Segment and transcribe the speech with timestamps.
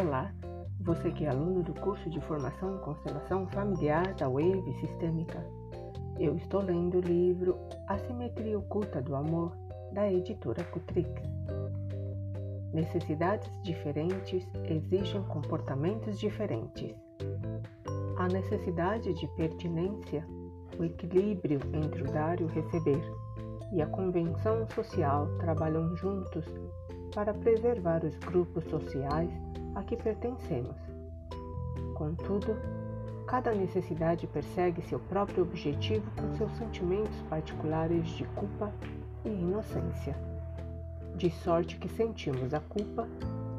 [0.00, 0.32] Olá,
[0.80, 5.44] você que é aluno do curso de formação em constelação familiar da Wave Sistêmica.
[6.20, 9.56] Eu estou lendo o livro Assimetria Oculta do Amor,
[9.92, 11.10] da editora Cutrix.
[12.72, 16.94] Necessidades diferentes exigem comportamentos diferentes.
[18.18, 20.24] A necessidade de pertinência,
[20.78, 23.02] o equilíbrio entre o dar e o receber,
[23.72, 26.44] e a convenção social trabalham juntos
[27.14, 29.30] para preservar os grupos sociais
[29.74, 30.76] a que pertencemos.
[31.94, 32.56] Contudo,
[33.26, 38.72] cada necessidade persegue seu próprio objetivo com seus sentimentos particulares de culpa
[39.24, 40.16] e inocência,
[41.16, 43.08] de sorte que sentimos a culpa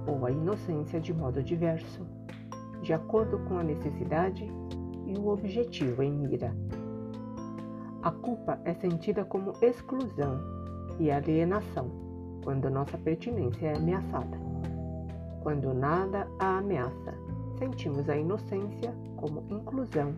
[0.07, 2.05] ou a inocência de modo diverso,
[2.81, 4.49] de acordo com a necessidade
[5.05, 6.55] e o objetivo em mira.
[8.01, 10.39] A culpa é sentida como exclusão
[10.97, 12.08] e alienação
[12.43, 14.37] quando nossa pertinência é ameaçada.
[15.41, 17.13] Quando nada a ameaça,
[17.57, 20.13] sentimos a inocência como inclusão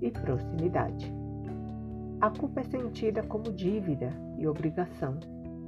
[0.00, 1.12] e proximidade.
[2.20, 5.18] A culpa é sentida como dívida e obrigação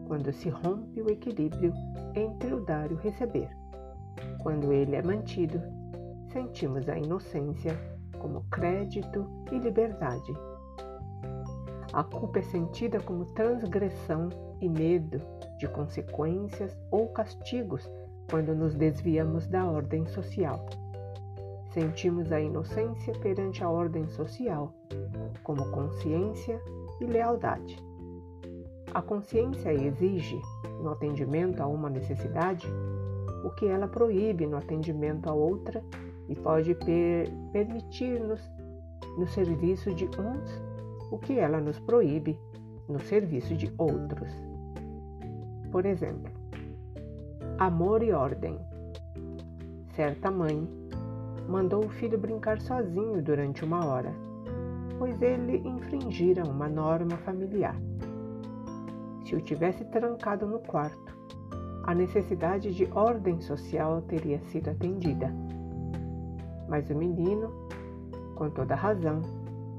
[0.07, 1.73] quando se rompe o equilíbrio
[2.15, 3.51] entre o dar e o receber.
[4.43, 5.61] Quando ele é mantido,
[6.33, 7.77] sentimos a inocência
[8.19, 10.33] como crédito e liberdade
[11.95, 14.29] a culpa é sentida como transgressão
[14.65, 15.21] e medo
[15.59, 17.89] de consequências ou castigos
[18.31, 20.65] quando nos desviamos da ordem social.
[21.73, 24.73] Sentimos a inocência perante a ordem social,
[25.43, 26.61] como consciência
[27.01, 27.77] e lealdade.
[28.95, 30.41] A consciência exige,
[30.81, 32.67] no atendimento a uma necessidade,
[33.45, 35.83] o que ela proíbe no atendimento a outra
[36.29, 38.41] e pode per permitir-nos,
[39.19, 40.63] no serviço de uns
[41.11, 42.39] o que ela nos proíbe
[42.89, 44.54] no serviço de outros.
[45.75, 46.31] Por exemplo,
[47.59, 48.57] amor e ordem.
[49.97, 50.69] Certa mãe
[51.49, 54.15] mandou o filho brincar sozinho durante uma hora,
[55.01, 57.75] pois ele infringira uma norma familiar.
[59.25, 61.13] Se o tivesse trancado no quarto,
[61.83, 65.35] a necessidade de ordem social teria sido atendida.
[66.69, 67.51] Mas o menino,
[68.37, 69.23] com toda razão,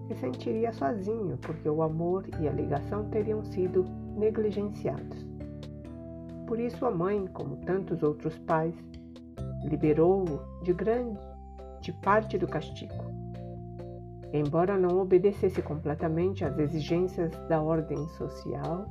[0.08, 3.86] se sentiria sozinho porque o amor e a ligação teriam sido
[4.18, 5.35] negligenciados.
[6.48, 8.76] Por isso a mãe, como tantos outros pais,
[9.64, 11.20] liberou-o de grande
[11.82, 13.04] de parte do castigo.
[14.34, 18.86] Embora não obedecesse completamente às exigências da ordem social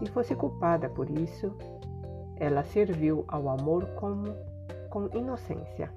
[0.00, 1.54] e fosse culpada por isso,
[2.36, 4.34] ela serviu ao amor como
[4.90, 5.92] com inocência.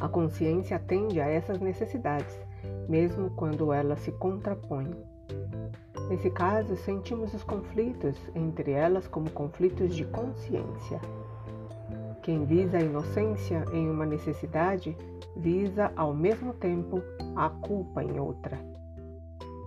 [0.00, 2.48] A consciência atende a essas necessidades
[2.88, 4.90] mesmo quando ela se contrapõe.
[6.08, 11.00] Nesse caso, sentimos os conflitos entre elas como conflitos de consciência.
[12.22, 14.96] Quem visa a inocência em uma necessidade
[15.36, 17.02] visa ao mesmo tempo
[17.36, 18.58] a culpa em outra.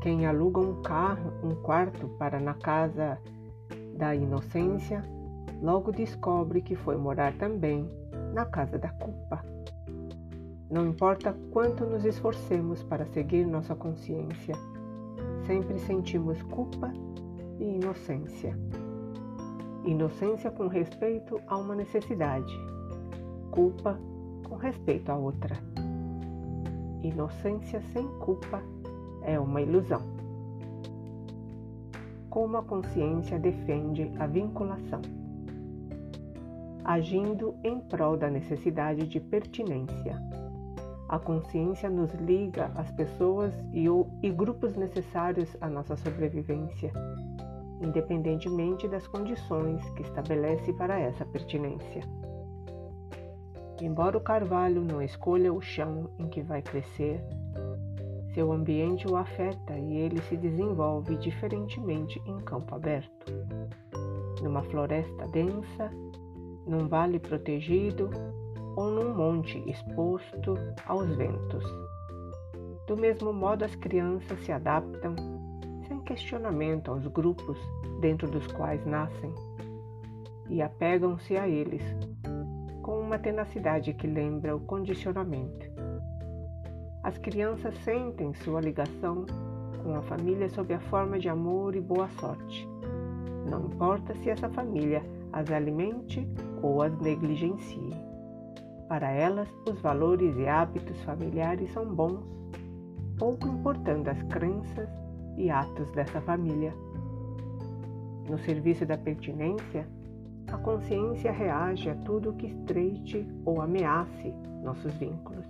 [0.02, 3.20] Quem aluga um carro, um quarto para na casa
[3.96, 5.04] da inocência,
[5.62, 7.88] logo descobre que foi morar também
[8.34, 9.44] na casa da culpa.
[10.72, 14.56] Não importa quanto nos esforcemos para seguir nossa consciência,
[15.46, 16.92] sempre sentimos culpa
[17.60, 18.58] e inocência.
[19.86, 22.54] Inocência com respeito a uma necessidade,
[23.50, 24.00] culpa
[24.48, 25.56] com respeito a outra.
[27.04, 28.62] Inocência sem culpa
[29.24, 30.02] é uma ilusão.
[32.30, 35.02] Como a consciência defende a vinculação?
[36.84, 40.20] Agindo em prol da necessidade de pertinência
[41.12, 43.86] a consciência nos liga às pessoas e,
[44.24, 46.94] e grupos necessários à nossa sobrevivência,
[47.82, 52.02] independentemente das condições que estabelece para essa pertinência.
[53.82, 57.22] Embora o carvalho não escolha o chão em que vai crescer,
[58.34, 63.34] seu ambiente o afeta e ele se desenvolve diferentemente em campo aberto.
[64.42, 65.92] Numa floresta densa,
[66.66, 68.10] num vale protegido
[68.76, 71.64] ou num monte exposto aos ventos.
[72.88, 75.16] Do mesmo modo, as crianças se adaptam
[75.88, 77.58] sem questionamento aos grupos
[78.00, 79.34] dentro dos quais nascem
[80.50, 81.84] e apegam-se a eles
[82.82, 85.72] com uma tenacidade que lembra o condicionamento.
[87.04, 89.26] As crianças sentem sua ligação
[89.84, 92.68] com a família sob a forma de amor e boa sorte.
[93.50, 95.04] Não importa se essa família
[95.34, 96.28] as alimente
[96.62, 98.01] ou as negligencie.
[98.92, 102.26] Para elas, os valores e hábitos familiares são bons,
[103.18, 104.90] pouco importando as crenças
[105.38, 106.74] e atos dessa família.
[108.30, 109.88] No serviço da pertinência,
[110.46, 115.48] a consciência reage a tudo que estreite ou ameace nossos vínculos.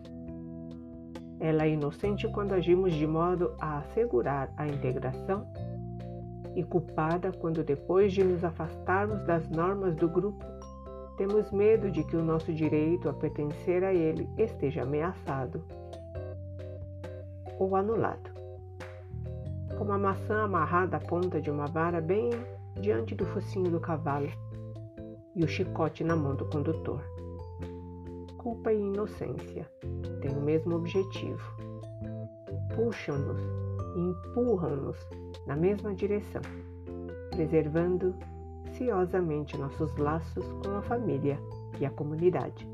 [1.40, 5.48] Ela é inocente quando agimos de modo a assegurar a integração
[6.56, 10.46] e culpada quando, depois de nos afastarmos das normas do grupo,
[11.18, 15.64] temos medo de que o nosso direito a pertencer a ele esteja ameaçado
[17.60, 18.32] ou anulado.
[19.78, 22.30] Como a maçã amarrada à ponta de uma vara bem
[22.80, 24.30] diante do focinho do cavalo
[25.36, 27.04] e o chicote na mão do condutor.
[28.38, 29.70] Culpa e inocência
[30.22, 31.42] têm o mesmo objetivo.
[32.76, 33.42] Puxam-nos
[33.96, 34.98] e empurram-nos
[35.46, 36.42] na mesma direção,
[37.32, 38.16] preservando
[38.82, 41.40] ciosamente nossos laços com a família
[41.80, 42.68] e a comunidade.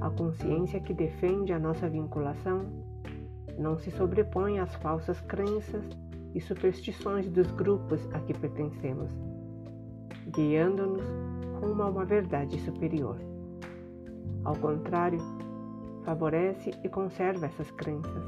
[0.00, 2.66] A consciência que defende a nossa vinculação
[3.56, 5.84] não se sobrepõe às falsas crenças
[6.34, 9.12] e superstições dos grupos a que pertencemos,
[10.34, 11.06] guiando-nos
[11.60, 13.18] rumo a uma verdade superior.
[14.42, 15.20] Ao contrário,
[16.04, 18.24] favorece e conserva essas crenças,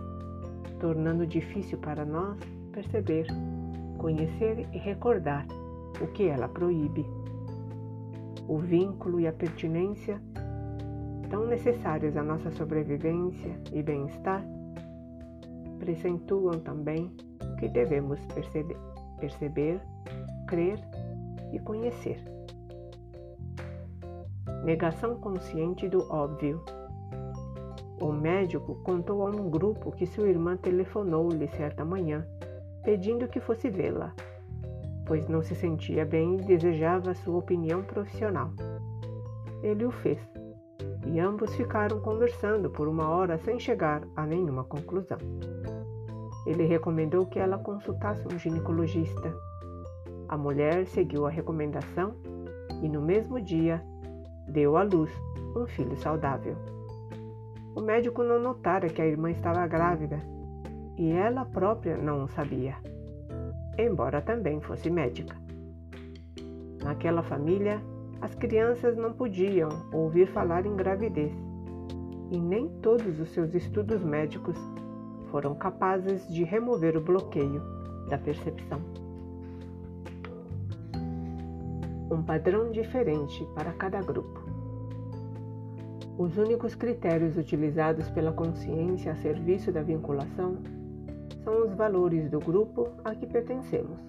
[0.79, 2.39] tornando difícil para nós
[2.71, 3.27] perceber,
[3.99, 5.45] conhecer e recordar
[6.01, 7.07] o que ela proíbe.
[8.49, 10.21] O vínculo e a pertinência,
[11.31, 14.45] tão necessários à nossa sobrevivência e bem-estar,
[15.79, 17.11] precentuam também
[17.43, 18.77] o que devemos perceber,
[19.19, 19.81] perceber,
[20.47, 20.79] crer
[21.53, 22.23] e conhecer.
[24.65, 26.63] Negação consciente do óbvio.
[28.01, 32.27] O médico contou a um grupo que sua irmã telefonou-lhe certa manhã,
[32.83, 34.15] pedindo que fosse vê-la,
[35.07, 38.51] pois não se sentia bem e desejava sua opinião profissional.
[39.63, 40.21] Ele o fez,
[41.07, 45.19] e ambos ficaram conversando por uma hora sem chegar a nenhuma conclusão.
[46.47, 49.35] Ele recomendou que ela consultasse um ginecologista.
[50.29, 52.15] A mulher seguiu a recomendação
[52.83, 53.83] e, no mesmo dia,
[54.49, 55.11] deu à luz
[55.57, 56.57] um filho saudável.
[57.75, 60.21] O médico não notara que a irmã estava grávida
[60.97, 62.77] e ela própria não o sabia,
[63.79, 65.37] embora também fosse médica.
[66.83, 67.81] Naquela família,
[68.21, 71.33] as crianças não podiam ouvir falar em gravidez
[72.31, 74.57] e nem todos os seus estudos médicos
[75.31, 77.63] foram capazes de remover o bloqueio
[78.09, 78.81] da percepção.
[82.11, 84.43] Um padrão diferente para cada grupo.
[86.17, 90.59] Os únicos critérios utilizados pela consciência a serviço da vinculação
[91.45, 94.01] são os valores do grupo a que pertencemos.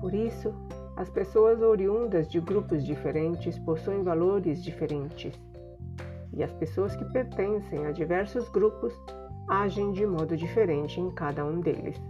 [0.00, 0.54] Por isso,
[0.96, 5.34] as pessoas oriundas de grupos diferentes possuem valores diferentes,
[6.32, 8.94] e as pessoas que pertencem a diversos grupos
[9.48, 12.00] agem de modo diferente em cada um deles.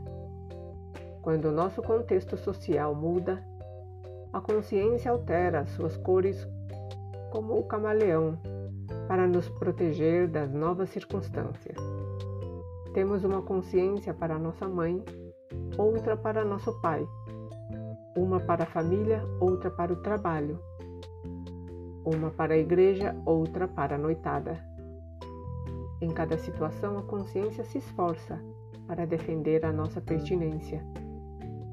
[1.23, 3.43] Quando o nosso contexto social muda,
[4.33, 6.47] a consciência altera suas cores
[7.31, 8.39] como o camaleão
[9.06, 12.00] para nos proteger das novas circunstâncias.
[12.93, 15.01] Temos uma consciência para nossa mãe,
[15.79, 17.07] outra para nosso pai,
[18.17, 20.59] uma para a família, outra para o trabalho,
[22.05, 24.59] uma para a igreja, outra para a noitada.
[26.01, 28.41] Em cada situação, a consciência se esforça
[28.89, 30.85] para defender a nossa pertinência,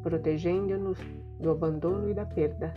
[0.04, 1.00] protegendo-nos
[1.40, 2.74] do abandono e da perda.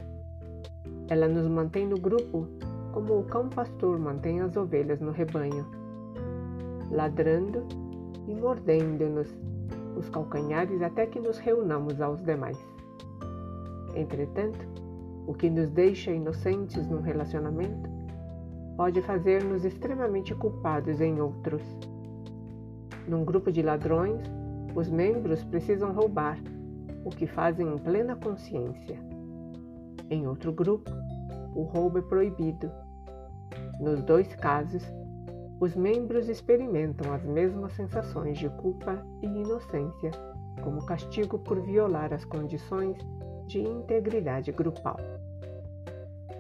[1.09, 2.47] Ela nos mantém no grupo
[2.93, 5.67] como o cão pastor mantém as ovelhas no rebanho,
[6.91, 7.67] ladrando
[8.31, 9.29] e mordendo-nos
[9.97, 12.59] os calcanhares até que nos reunamos aos demais.
[13.95, 14.59] Entretanto,
[15.27, 17.91] o que nos deixa inocentes num relacionamento
[18.77, 21.63] pode fazer-nos extremamente culpados em outros.
[23.07, 24.23] Num grupo de ladrões,
[24.75, 26.39] os membros precisam roubar,
[27.05, 28.97] o que fazem em plena consciência.
[30.09, 30.91] Em outro grupo,
[31.55, 32.71] o roubo é proibido.
[33.81, 34.85] Nos dois casos,
[35.61, 40.11] os membros experimentam as mesmas sensações de culpa e inocência
[40.65, 42.97] como castigo por violar as condições
[43.47, 44.97] de integridade grupal.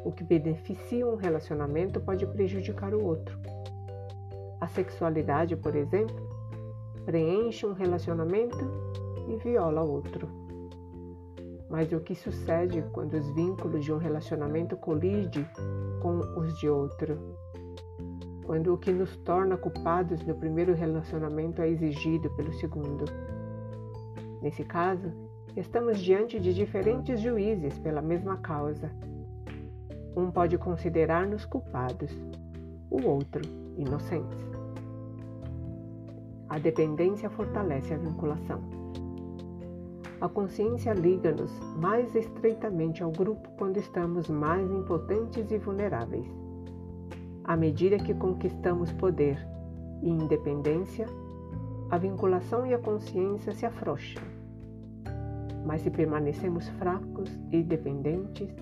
[0.04, 3.38] O que beneficia um relacionamento pode prejudicar o outro.
[4.58, 6.16] A sexualidade, por exemplo,
[7.04, 8.58] preenche um relacionamento
[9.28, 10.28] e viola outro.
[11.68, 15.46] Mas o que sucede quando os vínculos de um relacionamento colidem
[16.00, 17.39] com os de outro?
[18.50, 23.04] Quando o que nos torna culpados no primeiro relacionamento é exigido pelo segundo?
[24.42, 25.12] Nesse caso,
[25.56, 28.90] estamos diante de diferentes juízes pela mesma causa
[30.16, 32.10] um pode considerar-nos culpados,
[32.90, 33.40] o outro
[33.76, 34.44] inocentes.
[36.48, 38.60] A dependência fortalece a vinculação.
[40.20, 46.49] A consciência liga-nos mais estreitamente ao grupo quando estamos mais impotentes e vulneráveis.
[47.50, 49.36] À medida que conquistamos poder
[50.04, 51.04] e independência,
[51.90, 54.22] a vinculação e a consciência se afrouxam.
[55.66, 58.54] Mas se permanecemos fracos e dependentes,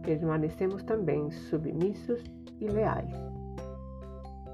[0.00, 2.24] permanecemos também submissos
[2.58, 3.12] e leais.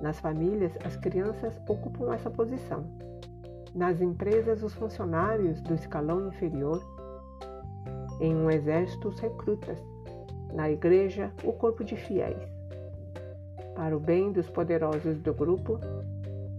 [0.02, 2.84] Nas famílias, as crianças ocupam essa posição
[3.72, 6.82] nas empresas os funcionários do escalão inferior,
[8.18, 9.78] em um exército os recrutas,
[10.52, 12.53] na igreja o corpo de fiéis.
[13.74, 15.78] Para o bem dos poderosos do grupo,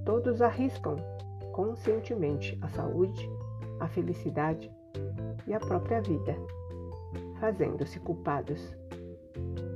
[0.06, 0.98] todos arriscam
[1.54, 3.30] conscientemente a saúde,
[3.80, 4.70] a felicidade
[5.48, 6.36] e a própria vida,
[7.40, 8.76] fazendo-se culpados,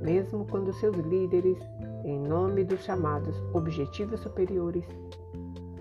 [0.02, 1.58] mesmo quando seus líderes,
[2.04, 4.84] em nome dos chamados objetivos superiores,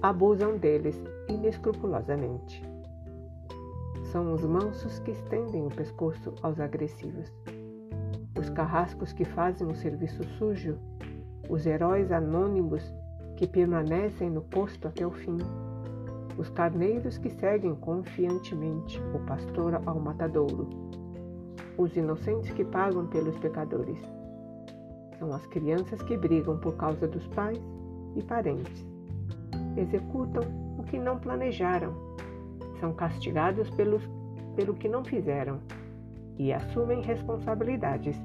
[0.01, 2.63] abusam deles inescrupulosamente.
[4.11, 7.31] São os mansos que estendem o pescoço aos agressivos,
[8.37, 10.77] os carrascos que fazem o serviço sujo,
[11.49, 12.93] os heróis anônimos
[13.35, 15.39] que permanecem no posto até o fim,
[16.37, 20.69] os carneiros que seguem confiantemente o pastor ao matadouro,
[21.75, 23.99] os inocentes que pagam pelos pecadores.
[25.17, 27.59] São as crianças que brigam por causa dos pais
[28.15, 28.87] e parentes.
[29.75, 30.43] Executam
[30.77, 31.93] o que não planejaram,
[32.79, 34.07] são castigados pelos,
[34.55, 35.59] pelo que não fizeram.
[36.37, 38.15] E assumem responsabilidades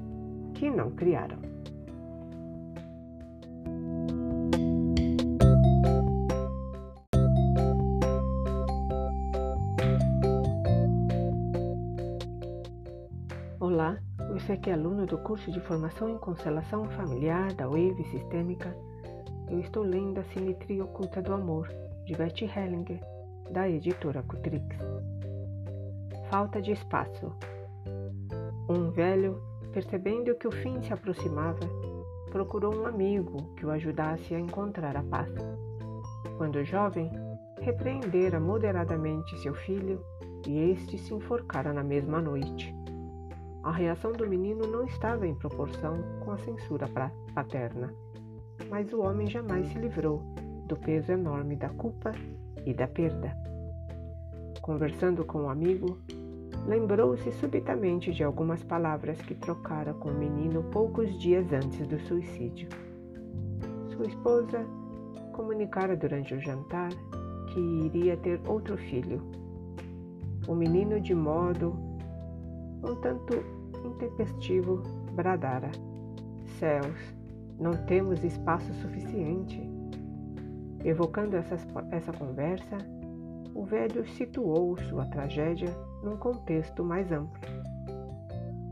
[0.53, 1.54] que não criaram.
[13.57, 13.97] Olá,
[14.33, 18.75] você que é aluno do curso de Formação em Constelação Familiar da Wave Sistêmica
[19.49, 21.69] eu estou lendo A Simetria Oculta do Amor,
[22.03, 22.99] de Betty Hellinger,
[23.49, 24.75] da editora Cutrix.
[26.29, 27.31] Falta de espaço.
[28.69, 31.61] Um velho, percebendo que o fim se aproximava,
[32.31, 35.31] procurou um amigo que o ajudasse a encontrar a paz.
[36.37, 37.09] Quando jovem,
[37.61, 40.03] repreendera moderadamente seu filho
[40.45, 42.75] e este se enforcara na mesma noite.
[43.65, 46.87] A reação do menino não estava em proporção com a censura
[47.33, 47.93] paterna
[48.69, 50.21] mas o homem jamais se livrou
[50.67, 52.11] do peso enorme da culpa
[52.65, 53.35] e da perda.
[54.61, 55.97] Conversando com o um amigo,
[56.65, 62.67] lembrou-se subitamente de algumas palavras que trocara com o menino poucos dias antes do suicídio.
[63.89, 64.65] Sua esposa
[65.33, 66.89] comunicara durante o jantar
[67.53, 69.21] que iria ter outro filho.
[70.47, 71.77] O menino, de modo
[72.83, 73.54] um tanto
[73.85, 74.81] intempestivo,
[75.13, 75.71] bradara:
[76.59, 77.15] Céus,
[77.59, 79.61] não temos espaço suficiente.
[80.83, 82.77] Evocando essas, essa conversa,
[83.53, 85.69] o velho situou sua tragédia
[86.03, 87.41] num contexto mais amplo.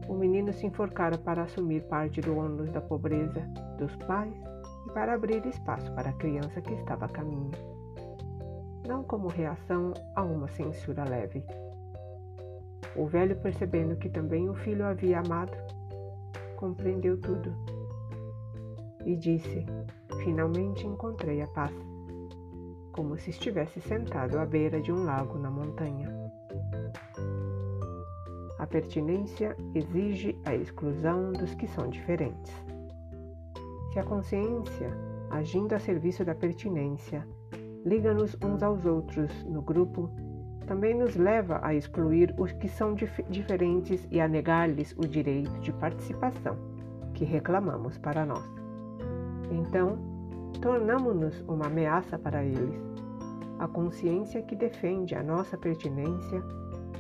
[0.08, 3.42] O menino se enforcara para assumir parte do ônus da pobreza
[3.78, 4.36] dos pais
[4.86, 7.52] e para abrir espaço para a criança que estava a caminho.
[8.86, 11.44] Não como reação a uma censura leve.
[12.96, 15.58] O velho, percebendo que também o filho havia amado,
[16.56, 17.54] compreendeu tudo
[19.06, 19.66] e disse:
[20.24, 21.74] Finalmente encontrei a paz,
[22.92, 26.10] como se estivesse sentado à beira de um lago na montanha.
[28.60, 32.54] A pertinência exige a exclusão dos que são diferentes.
[33.92, 34.90] Se a consciência,
[35.30, 37.28] agindo a serviço da pertinência,
[37.86, 40.10] liga-nos uns aos outros no grupo,
[40.74, 45.52] também nos leva a excluir os que são dif diferentes e a negar-lhes o direito
[45.60, 46.58] de participação
[47.14, 48.44] que reclamamos para nós.
[49.52, 50.00] Então,
[50.64, 52.82] tornamo-nos uma ameaça para eles.
[53.60, 56.42] A consciência que defende a nossa pertinência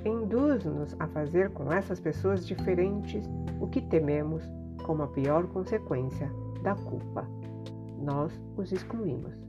[0.05, 3.27] induz-nos a fazer com essas pessoas diferentes
[3.59, 4.47] o que tememos
[4.83, 7.27] como a pior consequência da culpa.
[7.97, 9.42] Nós os excluímos.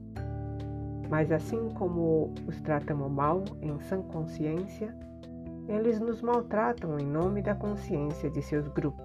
[1.08, 4.94] Mas assim como os tratamos mal em sã consciência,
[5.68, 9.04] eles nos maltratam em nome da consciência de seus grupos.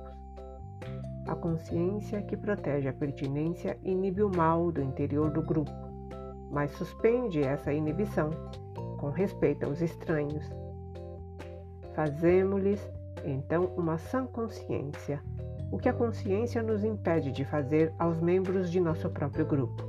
[1.27, 5.71] A consciência que protege a pertinência inibe o mal do interior do grupo,
[6.49, 8.31] mas suspende essa inibição
[8.97, 10.49] com respeito aos estranhos.
[11.93, 12.81] Fazemos-lhes
[13.23, 15.21] então uma sã consciência,
[15.71, 19.88] o que a consciência nos impede de fazer aos membros de nosso próprio grupo.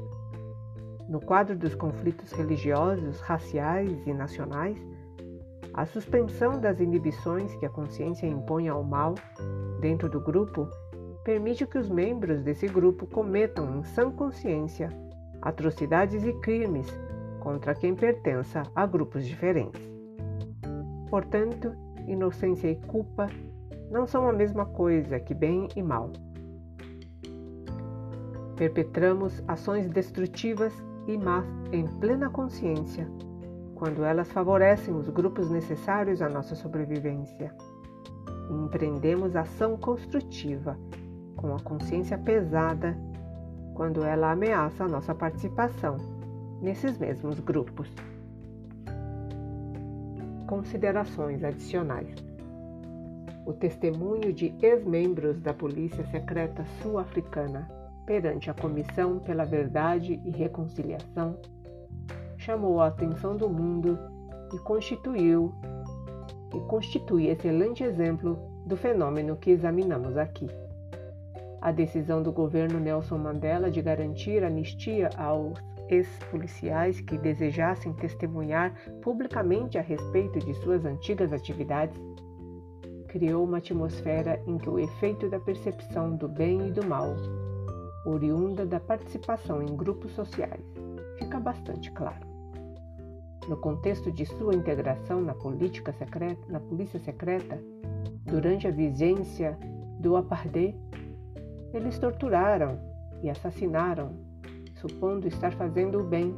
[1.11, 4.79] No quadro dos conflitos religiosos, raciais e nacionais,
[5.75, 9.17] a suspensão das inibições que a consciência impõe ao mal
[9.81, 10.69] dentro do grupo
[11.25, 14.89] permite que os membros desse grupo cometam em sã consciência
[15.43, 16.87] atrocidades e crimes
[17.41, 19.83] contra quem pertença a grupos diferentes.
[21.11, 21.75] Portanto,
[22.07, 23.27] inocência e culpa
[23.91, 26.13] não são a mesma coisa que bem e mal.
[28.55, 30.73] Perpetramos ações destrutivas
[31.07, 33.09] e más em plena consciência,
[33.75, 37.55] quando elas favorecem os grupos necessários à nossa sobrevivência.
[38.51, 40.77] Empreendemos ação construtiva,
[41.37, 42.97] com a consciência pesada,
[43.75, 45.97] quando ela ameaça a nossa participação
[46.61, 47.91] nesses mesmos grupos.
[50.47, 52.15] Considerações adicionais.
[53.47, 61.37] O testemunho de ex-membros da Polícia Secreta Sul-Africana perante a Comissão pela Verdade e Reconciliação,
[62.37, 63.99] chamou a atenção do mundo
[64.53, 65.55] e constituiu
[66.55, 70.47] e constitui excelente exemplo do fenômeno que examinamos aqui.
[71.61, 79.77] A decisão do governo Nelson Mandela de garantir anistia aos ex-policiais que desejassem testemunhar publicamente
[79.77, 82.01] a respeito de suas antigas atividades
[83.09, 87.15] criou uma atmosfera em que o efeito da percepção do bem e do mal
[88.05, 90.65] oriunda da participação em grupos sociais,
[91.19, 92.27] fica bastante claro.
[93.49, 95.35] No contexto de sua integração na
[95.99, 97.59] secreta, na polícia secreta,
[98.25, 99.59] durante a vigência
[99.99, 100.79] do apartheid,
[101.73, 102.79] eles torturaram
[103.23, 104.13] e assassinaram,
[104.77, 106.35] supondo estar fazendo o bem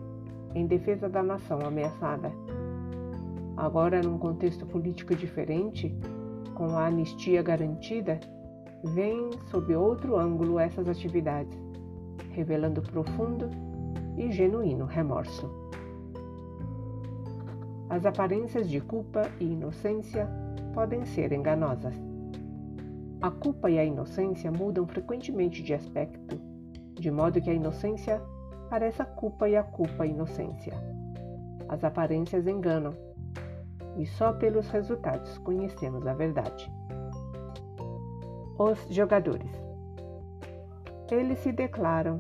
[0.54, 2.32] em defesa da nação ameaçada.
[3.56, 5.94] Agora, num contexto político diferente,
[6.54, 8.18] com a anistia garantida,
[8.84, 11.56] veem sob outro ângulo essas atividades,
[12.30, 13.48] revelando profundo
[14.16, 15.48] e genuíno remorso.
[17.88, 20.28] As aparências de culpa e inocência
[20.74, 21.94] podem ser enganosas.
[23.20, 26.40] A culpa e a inocência mudam frequentemente de aspecto,
[26.94, 28.20] de modo que a inocência
[28.68, 30.72] pareça culpa e a culpa a inocência.
[31.68, 32.92] As aparências enganam,
[33.96, 36.72] e só pelos resultados conhecemos a verdade
[38.62, 39.50] os jogadores.
[41.10, 42.16] Eles se declaram,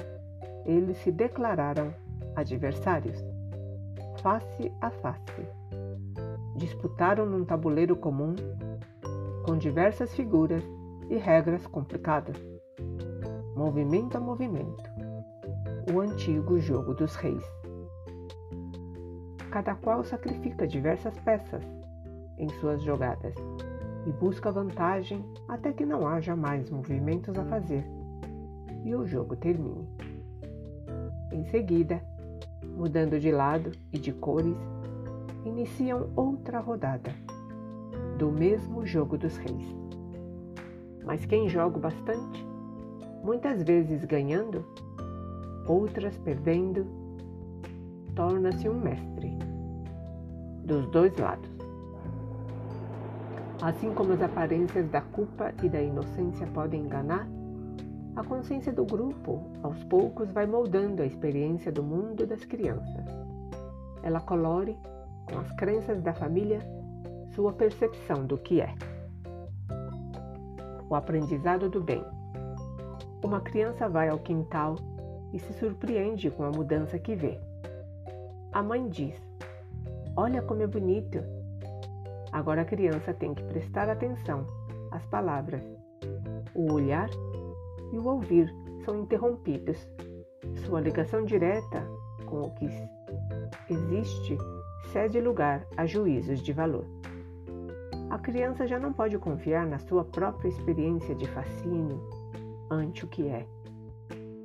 [0.66, 1.94] eles se declararam
[2.36, 3.18] adversários,
[4.22, 5.46] face a face.
[6.56, 8.34] Disputaram num tabuleiro comum,
[9.46, 10.62] com diversas figuras
[11.08, 12.36] e regras complicadas.
[13.56, 14.90] Movimento a movimento.
[15.92, 17.44] O antigo jogo dos reis.
[19.50, 21.62] Cada qual sacrifica diversas peças
[22.38, 23.34] em suas jogadas
[24.06, 27.84] e busca vantagem até que não haja mais movimentos a fazer
[28.84, 29.88] e o jogo termine.
[31.32, 32.02] Em seguida,
[32.76, 34.56] mudando de lado e de cores,
[35.44, 37.14] iniciam outra rodada
[38.18, 39.76] do mesmo jogo dos reis.
[41.04, 42.46] Mas quem joga bastante,
[43.22, 44.64] muitas vezes ganhando,
[45.66, 46.86] outras perdendo,
[48.14, 49.36] torna-se um mestre
[50.64, 51.51] dos dois lados.
[53.62, 57.28] Assim como as aparências da culpa e da inocência podem enganar,
[58.16, 63.06] a consciência do grupo, aos poucos, vai moldando a experiência do mundo das crianças.
[64.02, 64.76] Ela colore,
[65.30, 66.58] com as crenças da família,
[67.36, 68.74] sua percepção do que é.
[70.90, 72.04] O aprendizado do bem.
[73.24, 74.74] Uma criança vai ao quintal
[75.32, 77.38] e se surpreende com a mudança que vê.
[78.52, 79.14] A mãe diz:
[80.16, 81.22] Olha como é bonito!
[82.32, 84.46] Agora a criança tem que prestar atenção
[84.90, 85.62] às palavras.
[86.54, 87.10] O olhar
[87.92, 88.50] e o ouvir
[88.84, 89.86] são interrompidos.
[90.64, 91.86] Sua ligação direta
[92.24, 92.66] com o que
[93.68, 94.38] existe
[94.92, 96.86] cede lugar a juízos de valor.
[98.08, 102.00] A criança já não pode confiar na sua própria experiência de fascínio
[102.70, 103.46] ante o que é,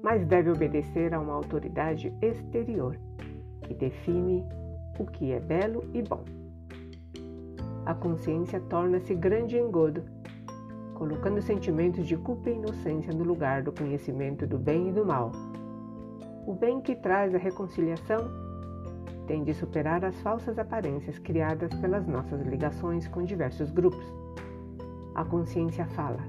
[0.04, 2.98] mas deve obedecer a uma autoridade exterior
[3.64, 4.46] que define
[5.00, 6.24] o que é belo e bom
[7.88, 10.04] a consciência torna-se grande engodo,
[10.94, 15.32] colocando sentimentos de culpa e inocência no lugar do conhecimento do bem e do mal.
[16.46, 18.18] O bem que traz a reconciliação
[19.26, 24.06] tem de superar as falsas aparências criadas pelas nossas ligações com diversos grupos.
[25.16, 26.20] A consciência fala: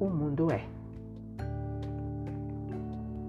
[0.00, 0.64] o mundo é.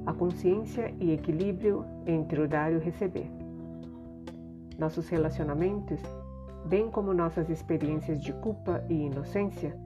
[0.06, 3.30] A consciência e equilíbrio entre o dar e o receber.
[4.78, 6.00] Nossos relacionamentos
[6.66, 9.78] bem como nossas experiências de culpa e inocência,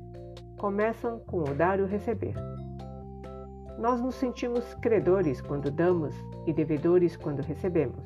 [0.58, 2.36] começam com o dar e o receber.
[3.78, 8.06] Nós nos sentimos credores quando damos e devedores quando recebemos.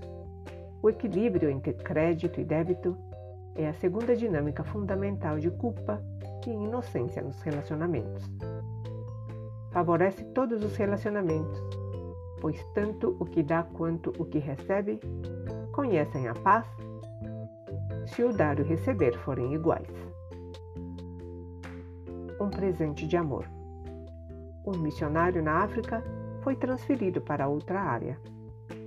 [0.81, 2.97] O equilíbrio entre crédito e débito
[3.55, 6.01] é a segunda dinâmica fundamental de culpa
[6.45, 8.23] e inocência nos relacionamentos.
[9.71, 11.59] Favorece todos os relacionamentos,
[12.39, 14.99] pois tanto o que dá quanto o que recebe
[15.73, 16.65] conhecem a paz
[18.07, 19.87] se o dar e o receber forem iguais.
[22.39, 23.45] Um presente de amor.
[24.65, 26.03] Um missionário na África
[26.41, 28.17] foi transferido para outra área.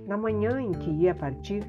[0.07, 1.63] Na manhã em que ia partir,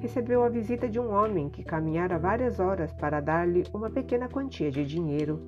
[0.00, 4.70] recebeu a visita de um homem que caminhara várias horas para dar-lhe uma pequena quantia
[4.70, 5.40] de dinheiro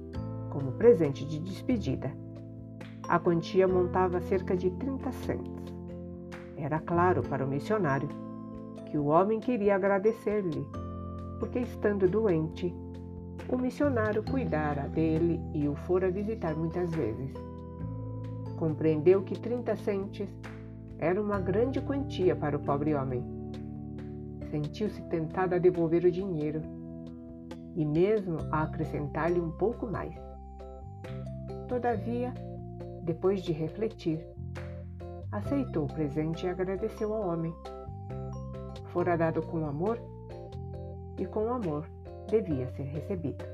[0.51, 2.13] como presente de despedida.
[3.09, 5.59] A quantia montava cerca de 30 cents.
[6.57, 8.09] Era claro para o missionário
[8.91, 10.67] que o homem queria agradecer-lhe,
[11.39, 12.75] porque estando doente,
[13.49, 17.33] o missionário cuidara dele e o fora visitar muitas vezes.
[18.59, 20.29] Compreendeu que 30 centes
[20.99, 23.25] era uma grande quantia para o pobre homem.
[24.51, 26.61] Sentiu-se tentado a devolver o dinheiro
[27.77, 30.15] e mesmo a acrescentar-lhe um pouco mais.
[31.69, 32.35] Todavia,
[33.03, 34.27] depois de refletir,
[35.31, 37.55] aceitou o presente e agradeceu ao homem.
[38.93, 39.99] Fora dado com amor
[41.19, 41.85] e com amor
[42.29, 43.45] devia ser recebido.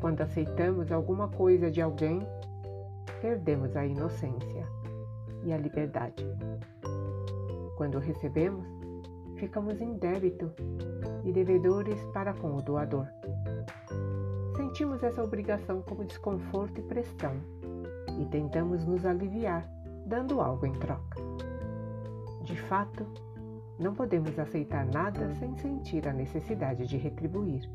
[0.00, 2.20] Quando aceitamos alguma coisa de alguém,
[3.20, 4.64] perdemos a inocência
[5.42, 6.24] e a liberdade.
[7.76, 8.66] Quando recebemos,
[9.36, 10.52] ficamos em débito
[11.24, 13.06] e devedores para com o doador.
[14.56, 17.34] Sentimos essa obrigação como desconforto e pressão
[18.20, 19.68] e tentamos nos aliviar
[20.06, 21.20] dando algo em troca.
[22.42, 23.06] De fato,
[23.78, 27.70] não podemos aceitar nada sem sentir a necessidade de retribuir.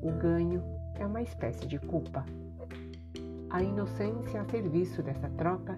[0.00, 0.62] O ganho
[0.94, 2.24] é uma espécie de culpa.
[3.50, 5.76] A inocência a serviço dessa troca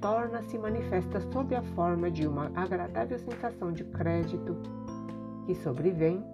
[0.00, 4.56] torna-se manifesta sob a forma de uma agradável sensação de crédito
[5.46, 6.24] que sobrevém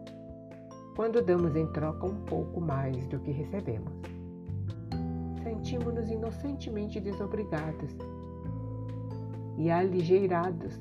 [0.95, 3.93] quando damos em troca um pouco mais do que recebemos.
[5.43, 7.97] Sentimos-nos inocentemente desobrigados
[9.57, 10.81] e aligeirados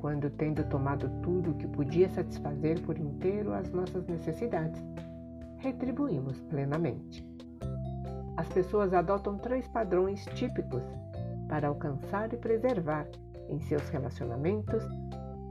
[0.00, 4.82] quando, tendo tomado tudo o que podia satisfazer por inteiro as nossas necessidades,
[5.58, 7.26] retribuímos plenamente.
[8.36, 10.82] As pessoas adotam três padrões típicos
[11.48, 13.06] para alcançar e preservar
[13.48, 14.82] em seus relacionamentos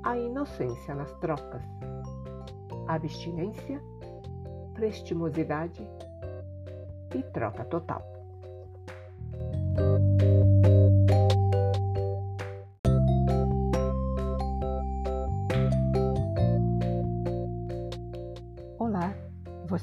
[0.04, 1.64] a inocência nas trocas,
[2.88, 3.82] abstinência,
[4.74, 5.88] prestimosidade
[7.16, 8.15] e troca total.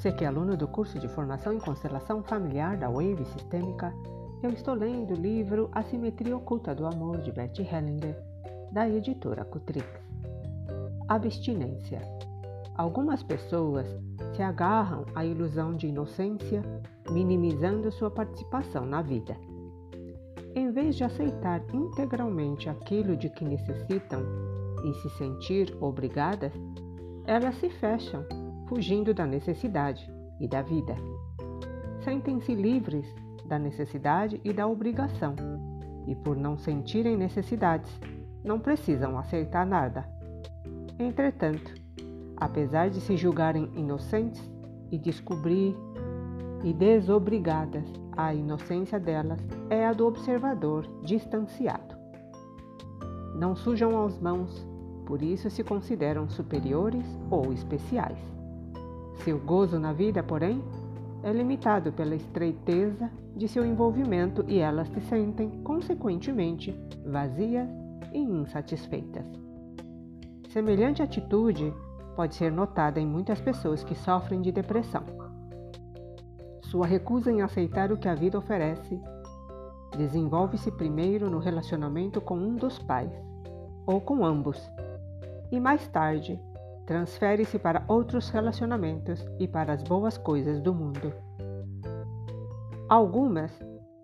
[0.03, 3.95] Você que é aluno do curso de formação em constelação familiar da Wave Sistêmica
[4.43, 8.21] eu estou lendo o livro A Simetria Oculta do Amor de Betty Hellinger,
[8.73, 9.87] da editora Cutrix.
[11.07, 12.01] Abstinência.
[12.75, 13.87] Algumas pessoas
[14.35, 16.65] se agarram à ilusão de inocência,
[17.09, 19.37] minimizando sua participação na vida.
[20.57, 24.21] Em vez de aceitar integralmente aquilo de que necessitam
[24.85, 26.53] e se sentir obrigadas,
[27.25, 28.27] elas se fecham,
[28.73, 30.97] fugindo da necessidade e da vida.
[32.03, 33.07] Sentem-se livres
[33.45, 35.35] da necessidade e da obrigação,
[36.07, 37.91] e por não sentirem necessidades,
[38.43, 40.09] não precisam aceitar nada.
[40.99, 41.75] Entretanto,
[42.35, 44.43] apesar de se julgarem inocentes
[44.91, 45.77] e descobrir
[46.65, 47.85] e desobrigadas,
[48.17, 51.95] a inocência delas é a do observador distanciado.
[53.35, 54.67] Não sujam as mãos,
[55.05, 58.33] por isso se consideram superiores ou especiais.
[59.16, 60.62] Seu gozo na vida, porém,
[61.22, 67.68] é limitado pela estreiteza de seu envolvimento e elas se sentem, consequentemente, vazias
[68.12, 69.25] e insatisfeitas.
[70.48, 71.72] Semelhante atitude
[72.14, 75.05] pode ser notada em muitas pessoas que sofrem de depressão.
[76.62, 79.01] Sua recusa em aceitar o que a vida oferece
[79.96, 83.12] desenvolve-se primeiro no relacionamento com um dos pais,
[83.87, 84.59] ou com ambos,
[85.51, 86.40] e mais tarde
[86.93, 91.11] transfere-se para outros relacionamentos e para as boas coisas do mundo.
[92.87, 93.51] Algumas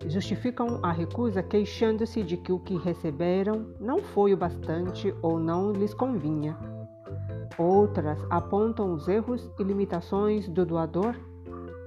[0.06, 5.70] justificam a recusa queixando-se de que o que receberam não foi o bastante ou não
[5.70, 6.56] lhes convinha.
[7.58, 11.14] Outras apontam os erros e limitações do doador,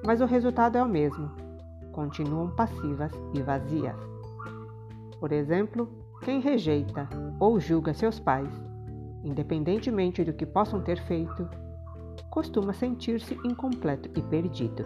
[0.06, 1.32] mas o resultado é o mesmo:
[1.94, 3.98] continuam passivas e vazias.
[5.20, 5.90] Por exemplo,
[6.22, 7.10] quem rejeita
[7.40, 8.71] ou julga seus pais
[9.24, 11.48] independentemente do que possam ter feito,
[12.30, 14.86] costuma sentir-se incompleto e perdido.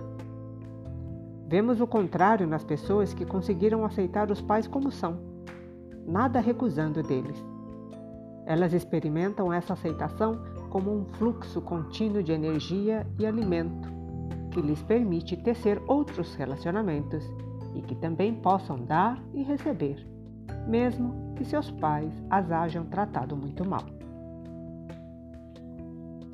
[1.47, 5.19] Vemos o contrário nas pessoas que conseguiram aceitar os pais como são,
[6.05, 7.43] nada recusando deles.
[8.45, 13.95] Elas experimentam essa aceitação como um fluxo contínuo de energia e alimento
[14.51, 17.23] que lhes permite tecer outros relacionamentos
[17.75, 20.07] e que também possam dar e receber,
[20.67, 23.94] mesmo que seus pais as hajam tratado muito mal.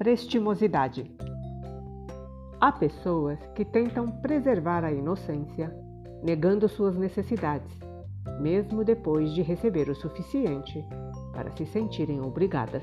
[0.01, 1.15] Prestimosidade.
[2.59, 5.71] Há pessoas que tentam preservar a inocência,
[6.23, 7.71] negando suas necessidades,
[8.39, 10.83] mesmo depois de receber o suficiente
[11.31, 12.81] para se sentirem obrigadas.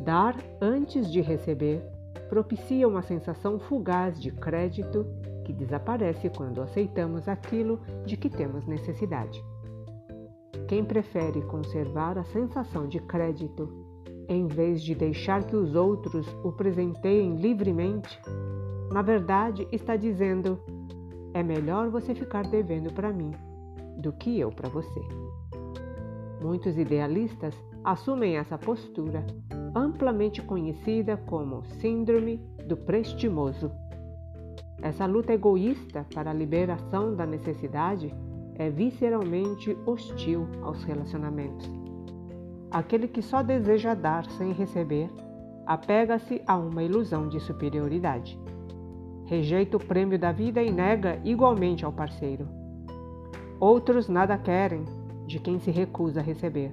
[0.00, 1.82] Dar antes de receber
[2.28, 5.06] propicia uma sensação fugaz de crédito
[5.46, 9.42] que desaparece quando aceitamos aquilo de que temos necessidade.
[10.68, 13.85] Quem prefere conservar a sensação de crédito
[14.28, 18.20] em vez de deixar que os outros o presenteiem livremente,
[18.90, 20.58] na verdade está dizendo:
[21.32, 23.32] é melhor você ficar devendo para mim
[23.98, 25.00] do que eu para você.
[26.40, 29.26] Muitos idealistas assumem essa postura,
[29.74, 33.70] amplamente conhecida como Síndrome do Prestimoso.
[34.82, 38.14] Essa luta egoísta para a liberação da necessidade
[38.56, 41.75] é visceralmente hostil aos relacionamentos.
[42.70, 45.10] Aquele que só deseja dar sem receber
[45.66, 48.38] apega-se a uma ilusão de superioridade.
[49.24, 52.48] Rejeita o prêmio da vida e nega igualmente ao parceiro.
[53.58, 54.84] Outros nada querem
[55.26, 56.72] de quem se recusa a receber.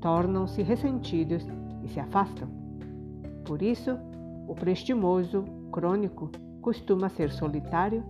[0.00, 1.46] Tornam-se ressentidos
[1.82, 2.48] e se afastam.
[3.44, 3.98] Por isso,
[4.46, 6.30] o prestimoso, crônico,
[6.62, 8.04] costuma ser solitário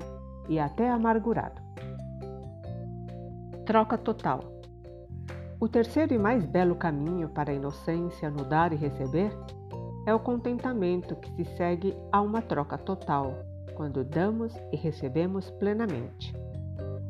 [0.48, 1.60] e até amargurado.
[3.64, 4.57] Troca total.
[5.60, 9.36] O terceiro e mais belo caminho para a inocência no dar e receber
[10.06, 13.34] é o contentamento que se segue a uma troca total,
[13.74, 16.32] quando damos e recebemos plenamente.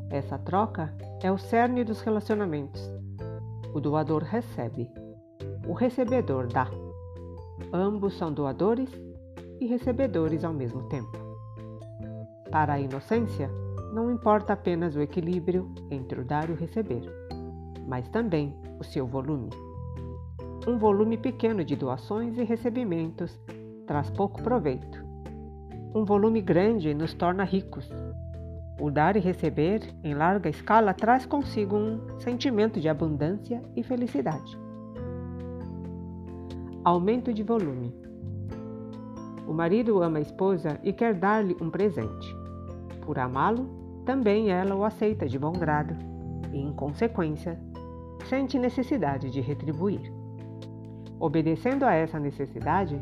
[0.09, 2.91] Essa troca é o cerne dos relacionamentos.
[3.75, 4.91] O doador recebe,
[5.67, 6.69] o recebedor dá.
[7.71, 8.89] Ambos são doadores
[9.61, 11.19] e recebedores ao mesmo tempo.
[12.51, 13.51] Para a inocência,
[13.93, 17.28] não importa apenas o equilíbrio entre o dar e o receber,
[17.88, 19.48] mas também o seu volume.
[20.66, 23.40] Um volume pequeno de doações e recebimentos
[23.87, 25.03] traz pouco proveito.
[25.94, 27.90] Um volume grande nos torna ricos.
[28.79, 34.59] O dar e receber em larga escala traz consigo um sentimento de abundância e felicidade.
[36.85, 37.92] Aumento de volume.
[39.48, 42.37] O marido ama a esposa e quer dar-lhe um presente.
[43.01, 43.66] Por amá-lo,
[44.05, 45.96] também ela o aceita de bom grado
[46.53, 47.59] e, em consequência,
[48.26, 50.12] sente necessidade de retribuir.
[51.20, 53.00] Obedecendo a essa necessidade,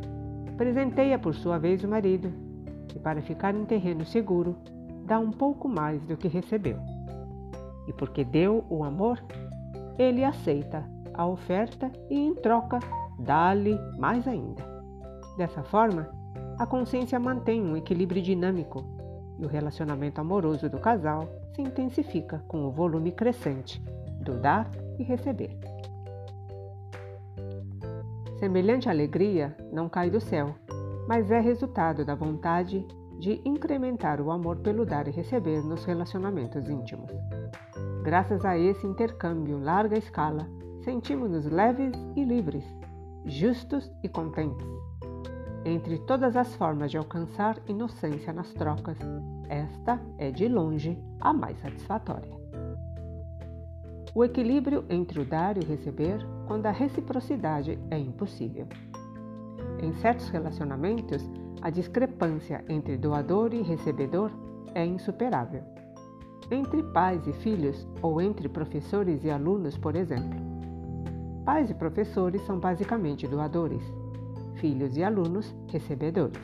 [0.57, 2.33] presenteia por sua vez o marido
[2.94, 4.57] e, para ficar em terreno seguro,
[5.05, 6.79] dá um pouco mais do que recebeu.
[7.87, 9.22] E porque deu o amor,
[9.98, 12.79] ele aceita a oferta e, em troca,
[13.18, 14.62] dá-lhe mais ainda.
[15.37, 16.09] Dessa forma,
[16.59, 18.83] a consciência mantém um equilíbrio dinâmico
[19.38, 23.83] e o relacionamento amoroso do casal se intensifica com o volume crescente
[24.20, 25.59] do dar e receber.
[28.39, 30.55] Semelhante alegria não cai do céu,
[31.09, 32.87] mas é resultado da vontade
[33.19, 37.11] de incrementar o amor pelo dar e receber nos relacionamentos íntimos.
[38.03, 40.47] Graças a esse intercâmbio em larga escala,
[40.85, 42.65] sentimos-nos leves e livres,
[43.25, 44.67] justos e contentes.
[45.65, 48.99] Entre todas as formas de alcançar inocência nas trocas,
[49.49, 52.36] esta é de longe a mais satisfatória.
[54.16, 58.66] O equilíbrio entre o dar e o receber, quando a reciprocidade é impossível.
[59.79, 61.22] Em certos relacionamentos,
[61.61, 64.31] a discrepância entre doador e recebedor
[64.74, 65.62] é insuperável.
[66.50, 70.40] Entre pais e filhos, ou entre professores e alunos, por exemplo.
[71.44, 73.83] Pais e professores são basicamente doadores
[74.55, 76.40] filhos e alunos recebedores.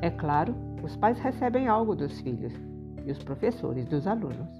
[0.00, 2.52] É claro, os pais recebem algo dos filhos
[3.06, 4.50] e os professores dos alunos.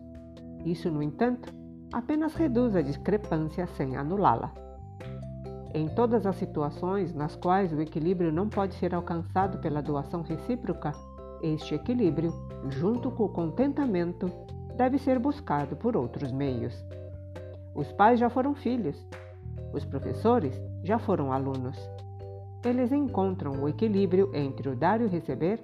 [0.65, 1.62] Isso, no entanto,
[1.93, 4.53] apenas reduz a discrepância sem anulá-la.
[5.75, 10.93] Em todas as situações nas quais o equilíbrio não pode ser alcançado pela doação recíproca,
[11.43, 12.33] este equilíbrio,
[12.69, 14.31] junto com o contentamento,
[14.77, 16.85] deve ser buscado por outros meios.
[17.75, 18.97] Os pais já foram filhos,
[19.73, 21.79] os professores já foram alunos
[22.69, 25.61] eles encontram o equilíbrio entre o dar e o receber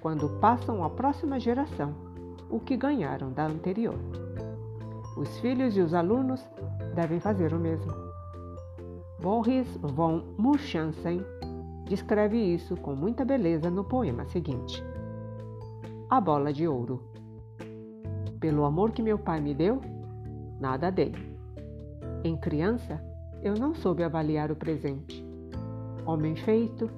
[0.00, 1.94] quando passam à próxima geração
[2.48, 3.98] o que ganharam da anterior.
[5.16, 6.44] Os filhos e os alunos
[6.94, 7.92] devem fazer o mesmo.
[9.20, 11.22] Boris von Munchausen
[11.86, 14.82] descreve isso com muita beleza no poema seguinte:
[16.08, 17.02] A bola de ouro.
[18.38, 19.80] Pelo amor que meu pai me deu,
[20.58, 21.12] nada dei.
[22.24, 23.02] Em criança,
[23.42, 25.30] eu não soube avaliar o presente
[26.06, 26.90] Homem feito,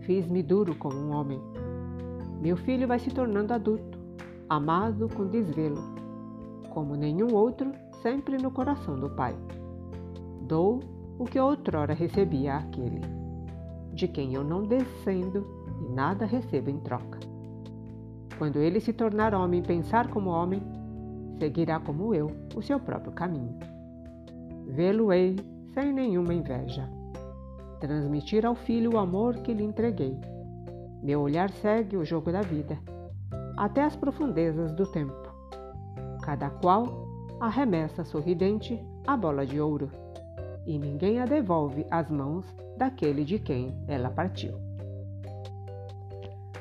[0.00, 1.40] fiz-me duro como um homem.
[2.40, 3.98] Meu filho vai se tornando adulto,
[4.48, 5.80] amado com desvelo,
[6.78, 9.34] como nenhum outro, sempre no coração do Pai.
[10.42, 10.78] Dou
[11.18, 13.00] o que outrora recebia aquele.
[13.92, 15.44] de quem eu não descendo
[15.80, 17.18] e nada recebo em troca.
[18.38, 20.62] Quando ele se tornar homem e pensar como homem,
[21.40, 23.58] seguirá como eu o seu próprio caminho.
[24.68, 25.34] Vê-lo-ei
[25.74, 26.88] sem nenhuma inveja.
[27.80, 30.16] Transmitir ao filho o amor que lhe entreguei.
[31.02, 32.78] Meu olhar segue o jogo da vida,
[33.56, 35.27] até as profundezas do tempo.
[36.28, 37.08] Cada qual
[37.40, 39.90] arremessa sorridente a bola de ouro,
[40.66, 42.44] e ninguém a devolve às mãos
[42.76, 44.52] daquele de quem ela partiu.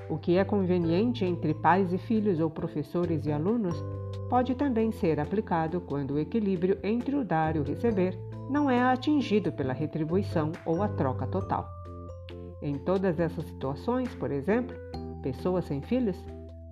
[0.09, 3.75] O que é conveniente entre pais e filhos ou professores e alunos
[4.29, 8.17] pode também ser aplicado quando o equilíbrio entre o dar e o receber
[8.49, 11.67] não é atingido pela retribuição ou a troca total.
[12.61, 14.73] Em todas essas situações, por exemplo,
[15.21, 16.15] pessoas sem filhos,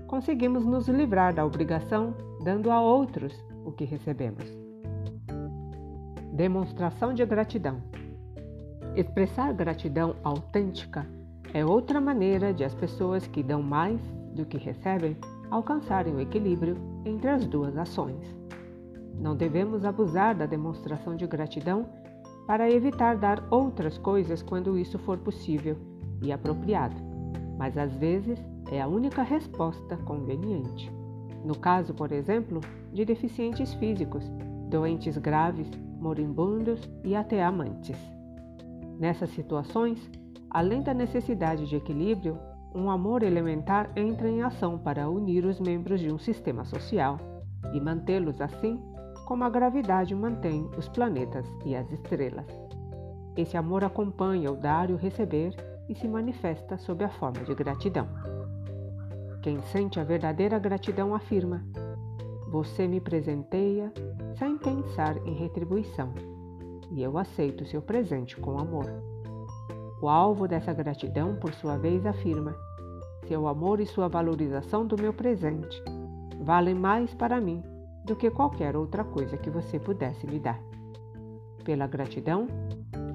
[0.07, 3.33] conseguimos nos livrar da obrigação dando a outros
[3.65, 4.45] o que recebemos.
[6.31, 7.81] Demonstração de gratidão.
[8.95, 11.07] Expressar gratidão autêntica
[11.55, 13.99] é outra maneira de as pessoas que dão mais
[14.35, 15.17] do que recebem
[15.49, 18.37] alcançarem o equilíbrio entre as duas ações.
[19.19, 21.89] Não devemos abusar da demonstração de gratidão
[22.45, 25.77] para evitar dar outras coisas quando isso for possível
[26.21, 26.95] e apropriado,
[27.57, 28.37] mas às vezes
[28.71, 30.94] é a única resposta conveniente.
[31.45, 32.59] No caso, por exemplo,
[32.91, 34.23] de deficientes físicos,
[34.67, 37.97] doentes graves, moribundos e até amantes.
[38.99, 40.09] Nessas situações,
[40.49, 42.39] além da necessidade de equilíbrio,
[42.73, 47.19] um amor elementar entra em ação para unir os membros de um sistema social
[47.73, 48.81] e mantê-los assim
[49.27, 52.47] como a gravidade mantém os planetas e as estrelas.
[53.37, 55.53] Esse amor acompanha o dar e o receber
[55.87, 58.07] e se manifesta sob a forma de gratidão.
[59.45, 61.63] Quem sente a verdadeira gratidão afirma:
[62.47, 63.93] Você me presenteia
[64.39, 66.11] sem pensar em retribuição
[66.89, 68.87] e eu aceito seu presente com amor.
[70.01, 72.55] O alvo dessa gratidão, por sua vez, afirma:
[73.27, 75.79] Seu amor e sua valorização do meu presente
[76.41, 77.61] valem mais para mim
[78.03, 80.59] do que qualquer outra coisa que você pudesse me dar.
[81.63, 82.47] Pela gratidão,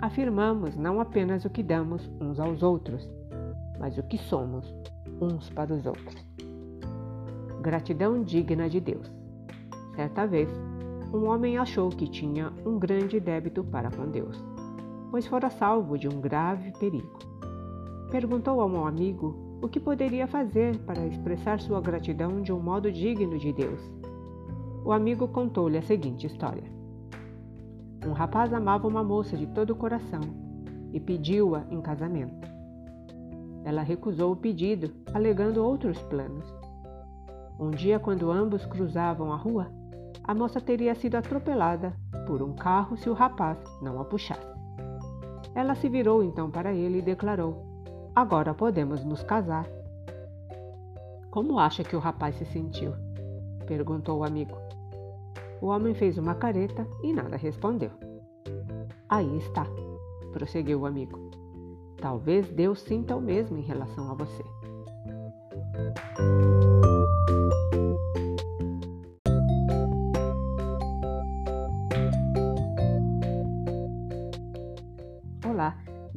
[0.01, 3.11] afirmamos não apenas o que damos uns aos outros,
[3.81, 4.73] mas o que somos
[5.21, 6.27] uns para os outros.
[7.61, 9.11] Gratidão digna de Deus.
[9.95, 10.49] Certa vez,
[11.13, 14.43] um homem achou que tinha um grande débito para com Deus,
[15.11, 17.19] pois fora salvo de um grave perigo.
[18.11, 22.91] Perguntou a um amigo o que poderia fazer para expressar sua gratidão de um modo
[22.91, 23.81] digno de Deus.
[24.85, 26.65] O amigo contou-lhe a seguinte história:
[28.07, 30.21] Um rapaz amava uma moça de todo o coração
[30.93, 32.50] e pediu-a em casamento.
[33.65, 36.45] Ela recusou o pedido, alegando outros planos.
[37.59, 39.71] Um dia, quando ambos cruzavam a rua,
[40.25, 41.95] a moça teria sido atropelada
[42.27, 44.49] por um carro se o rapaz não a puxasse.
[45.55, 47.67] Ela se virou então para ele e declarou:
[48.15, 49.67] Agora podemos nos casar.
[51.31, 52.93] Como acha que o rapaz se sentiu?
[53.67, 54.57] perguntou o amigo.
[55.61, 57.91] O homem fez uma careta e nada respondeu.
[59.09, 59.67] Aí está,
[60.33, 61.30] prosseguiu o amigo.
[62.01, 64.45] Talvez Deus sinta o mesmo em relação a você.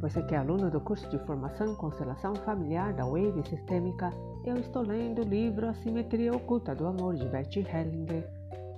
[0.04, 4.10] Você que é aluno do curso de Formação em Constelação Familiar da Wave Sistêmica,
[4.44, 8.30] eu estou lendo o livro A Simetria Oculta do Amor de Bert Hellinger,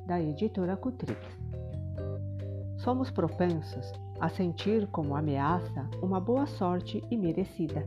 [0.05, 1.17] da editora Cutrix.
[2.86, 7.84] Somos propensos a sentir como ameaça uma boa sorte imerecida.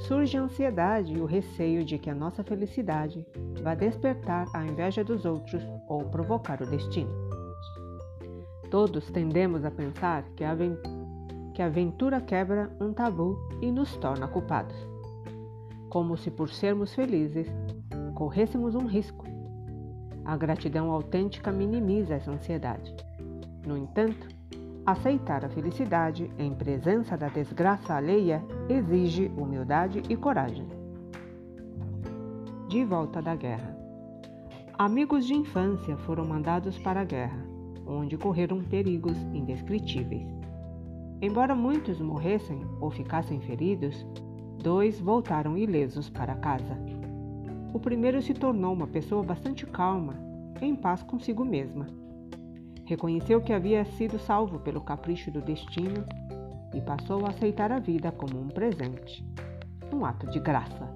[0.00, 3.24] Surge a ansiedade e o receio de que a nossa felicidade
[3.62, 7.12] vá despertar a inveja dos outros ou provocar o destino.
[8.68, 10.56] Todos tendemos a pensar que a
[11.54, 14.74] que a aventura quebra um tabu e nos torna culpados.
[15.88, 17.46] Como se por sermos felizes
[18.16, 19.24] corrêssemos um risco.
[20.24, 23.08] A gratidão autêntica minimiza essa ansiedade.
[23.66, 24.28] No entanto,
[24.86, 30.66] aceitar a felicidade em presença da desgraça alheia exige humildade e coragem.
[32.68, 33.76] De volta da guerra.
[34.78, 37.44] Amigos de infância foram mandados para a guerra,
[37.86, 40.26] onde correram perigos indescritíveis.
[41.20, 44.06] Embora muitos morressem ou ficassem feridos,
[44.62, 46.78] dois voltaram ilesos para casa.
[47.74, 50.14] O primeiro se tornou uma pessoa bastante calma,
[50.62, 51.99] em paz consigo mesma.
[52.90, 56.04] Reconheceu que havia sido salvo pelo capricho do destino
[56.74, 59.24] e passou a aceitar a vida como um presente,
[59.94, 60.92] um ato de graça.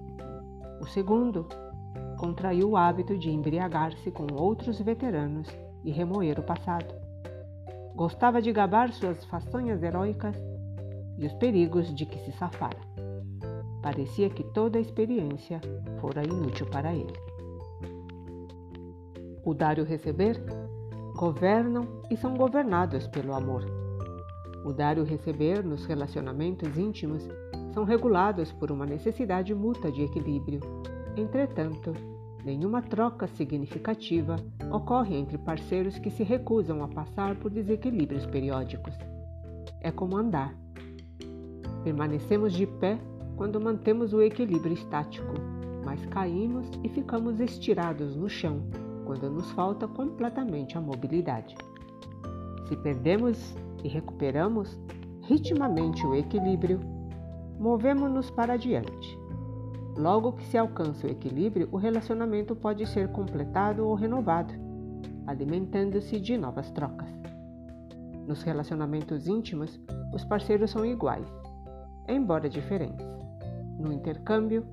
[0.81, 1.47] O segundo
[2.19, 5.47] contraiu o hábito de embriagar-se com outros veteranos
[5.85, 6.93] e remoer o passado.
[7.95, 10.35] Gostava de gabar suas façanhas heróicas
[11.17, 12.81] e os perigos de que se safara.
[13.81, 15.61] Parecia que toda a experiência
[16.01, 17.15] fora inútil para ele.
[19.45, 20.43] O dar e o receber
[21.15, 23.65] governam e são governados pelo amor.
[24.65, 27.27] O dar e o receber nos relacionamentos íntimos
[27.73, 30.61] são regulados por uma necessidade mútua de equilíbrio.
[31.17, 31.93] Entretanto,
[32.45, 34.37] nenhuma troca significativa
[34.73, 38.95] ocorre entre parceiros que se recusam a passar por desequilíbrios periódicos.
[39.81, 40.53] É como andar.
[41.85, 42.99] Permanecemos de pé
[43.37, 45.35] quando mantemos o equilíbrio estático,
[45.85, 48.63] mas caímos e ficamos estirados no chão
[49.05, 51.57] quando nos falta completamente a mobilidade.
[52.69, 54.79] Se perdemos e recuperamos
[55.23, 56.81] ritmamente o equilíbrio,
[57.59, 59.19] movemos-nos para diante.
[59.97, 64.53] Logo que se alcança o equilíbrio, o relacionamento pode ser completado ou renovado,
[65.27, 67.09] alimentando-se de novas trocas.
[68.27, 69.81] Nos relacionamentos íntimos,
[70.13, 71.27] os parceiros são iguais,
[72.09, 73.07] embora diferentes.
[73.79, 74.67] No intercâmbio,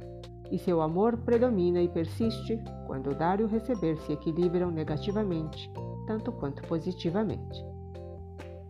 [0.51, 5.71] e seu amor predomina e persiste quando o dar e o receber se equilibram negativamente,
[6.05, 7.65] tanto quanto positivamente.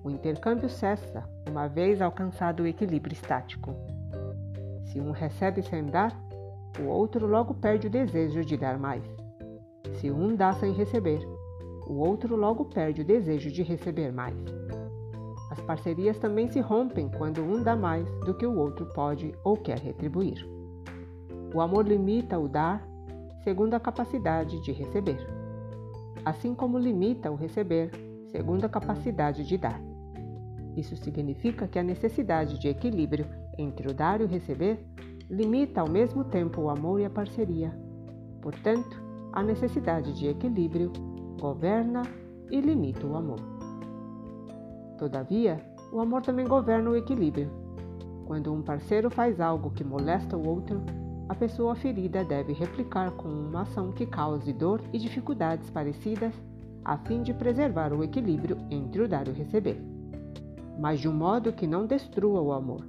[0.03, 3.75] O intercâmbio cessa uma vez alcançado o equilíbrio estático.
[4.85, 6.15] Se um recebe sem dar,
[6.79, 9.03] o outro logo perde o desejo de dar mais.
[9.99, 11.19] Se um dá sem receber,
[11.87, 14.35] o outro logo perde o desejo de receber mais.
[15.51, 19.57] As parcerias também se rompem quando um dá mais do que o outro pode ou
[19.57, 20.60] quer retribuir.
[21.53, 22.81] O amor limita o dar
[23.43, 25.17] segundo a capacidade de receber,
[26.23, 27.91] assim como limita o receber
[28.31, 29.81] segundo a capacidade de dar.
[30.77, 33.25] Isso significa que a necessidade de equilíbrio
[33.57, 34.79] entre o dar e o receber
[35.29, 37.77] limita ao mesmo tempo o amor e a parceria.
[38.41, 39.01] Portanto,
[39.33, 40.91] a necessidade de equilíbrio
[41.39, 42.03] governa
[42.49, 43.39] e limita o amor.
[44.97, 45.59] Todavia,
[45.91, 47.49] o amor também governa o equilíbrio.
[48.25, 50.81] Quando um parceiro faz algo que molesta o outro,
[51.31, 56.33] a pessoa ferida deve replicar com uma ação que cause dor e dificuldades parecidas,
[56.83, 59.81] a fim de preservar o equilíbrio entre o dar e o receber,
[60.77, 62.85] mas de um modo que não destrua o amor.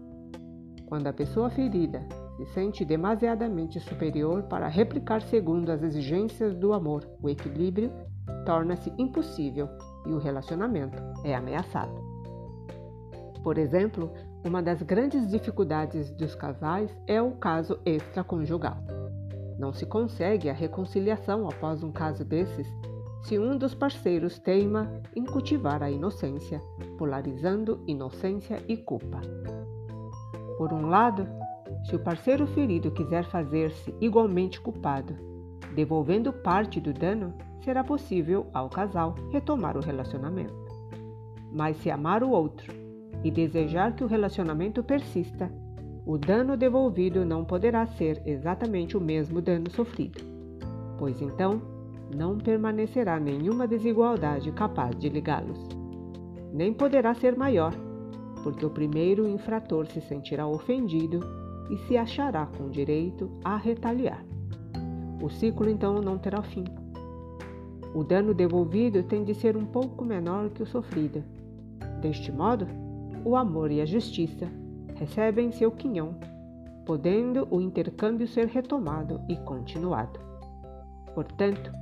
[0.87, 2.05] Quando a pessoa ferida
[2.37, 7.93] se sente demasiadamente superior para replicar segundo as exigências do amor, o equilíbrio
[8.45, 9.69] torna-se impossível
[10.05, 11.95] e o relacionamento é ameaçado.
[13.45, 14.11] Por exemplo,
[14.45, 18.77] uma das grandes dificuldades dos casais é o caso extraconjugal.
[19.59, 22.67] Não se consegue a reconciliação após um caso desses
[23.23, 26.61] se um dos parceiros teima em cultivar a inocência,
[26.99, 29.21] polarizando inocência e culpa.
[30.59, 31.29] Por um lado,
[31.85, 35.15] se o parceiro ferido quiser fazer-se igualmente culpado,
[35.73, 37.33] devolvendo parte do dano,
[37.63, 40.55] será possível ao casal retomar o relacionamento.
[41.53, 42.82] Mas se amar o outro
[43.25, 45.51] e desejar que o relacionamento persista,
[46.05, 50.21] o dano devolvido não poderá ser exatamente o mesmo dano sofrido,
[50.99, 51.63] pois então
[52.15, 55.59] não permanecerá nenhuma desigualdade capaz de ligá-los.
[56.53, 57.73] Nem poderá ser maior,
[58.43, 61.21] porque o primeiro infrator se sentirá ofendido
[61.71, 64.25] e se achará com direito a retaliar.
[65.23, 66.65] O ciclo então não terá fim.
[67.95, 71.23] O dano devolvido tem de ser um pouco menor que o sofrido.
[72.01, 72.67] Deste modo,
[73.25, 74.49] o amor e a justiça
[74.97, 76.15] recebem seu quinhão,
[76.85, 80.19] podendo o intercâmbio ser retomado e continuado.
[81.15, 81.73] Portanto,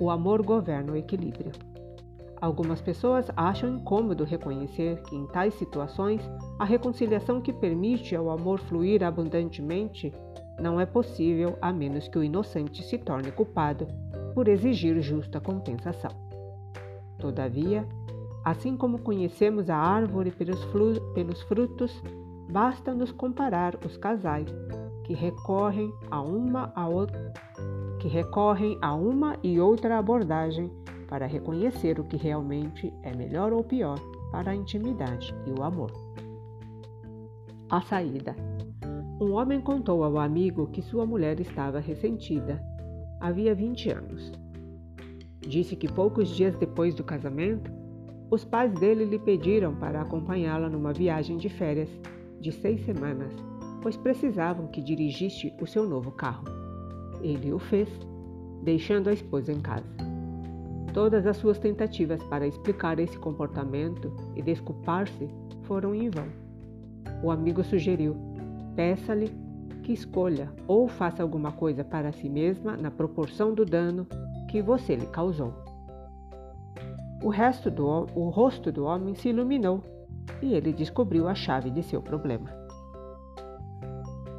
[0.00, 1.52] o amor governa o equilíbrio.
[2.40, 6.20] Algumas pessoas acham incômodo reconhecer que, em tais situações,
[6.58, 10.12] a reconciliação que permite ao amor fluir abundantemente
[10.60, 13.86] não é possível a menos que o inocente se torne culpado
[14.34, 16.10] por exigir justa compensação.
[17.18, 17.86] Todavia,
[18.44, 20.64] Assim como conhecemos a árvore pelos,
[21.14, 22.02] pelos frutos,
[22.50, 24.48] basta nos comparar os casais
[25.04, 27.32] que recorrem a uma a outra,
[28.00, 30.70] que recorrem a uma e outra abordagem
[31.08, 33.98] para reconhecer o que realmente é melhor ou pior
[34.32, 35.92] para a intimidade e o amor.
[37.70, 38.34] A saída.
[39.20, 42.60] Um homem contou ao amigo que sua mulher estava ressentida.
[43.20, 44.32] Havia 20 anos.
[45.40, 47.81] Disse que poucos dias depois do casamento,
[48.32, 51.90] os pais dele lhe pediram para acompanhá-la numa viagem de férias
[52.40, 53.30] de seis semanas,
[53.82, 56.44] pois precisavam que dirigisse o seu novo carro.
[57.20, 57.90] Ele o fez,
[58.62, 59.84] deixando a esposa em casa.
[60.94, 65.28] Todas as suas tentativas para explicar esse comportamento e desculpar-se
[65.64, 66.28] foram em vão.
[67.22, 68.16] O amigo sugeriu:
[68.74, 69.30] peça-lhe
[69.82, 74.06] que escolha ou faça alguma coisa para si mesma na proporção do dano
[74.50, 75.61] que você lhe causou.
[77.22, 79.80] O, resto do, o rosto do homem se iluminou
[80.40, 82.50] e ele descobriu a chave de seu problema.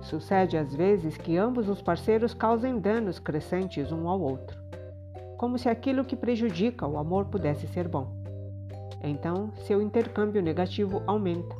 [0.01, 4.59] Sucede às vezes que ambos os parceiros causem danos crescentes um ao outro,
[5.37, 8.13] como se aquilo que prejudica o amor pudesse ser bom.
[9.01, 11.55] Então, seu intercâmbio negativo aumenta,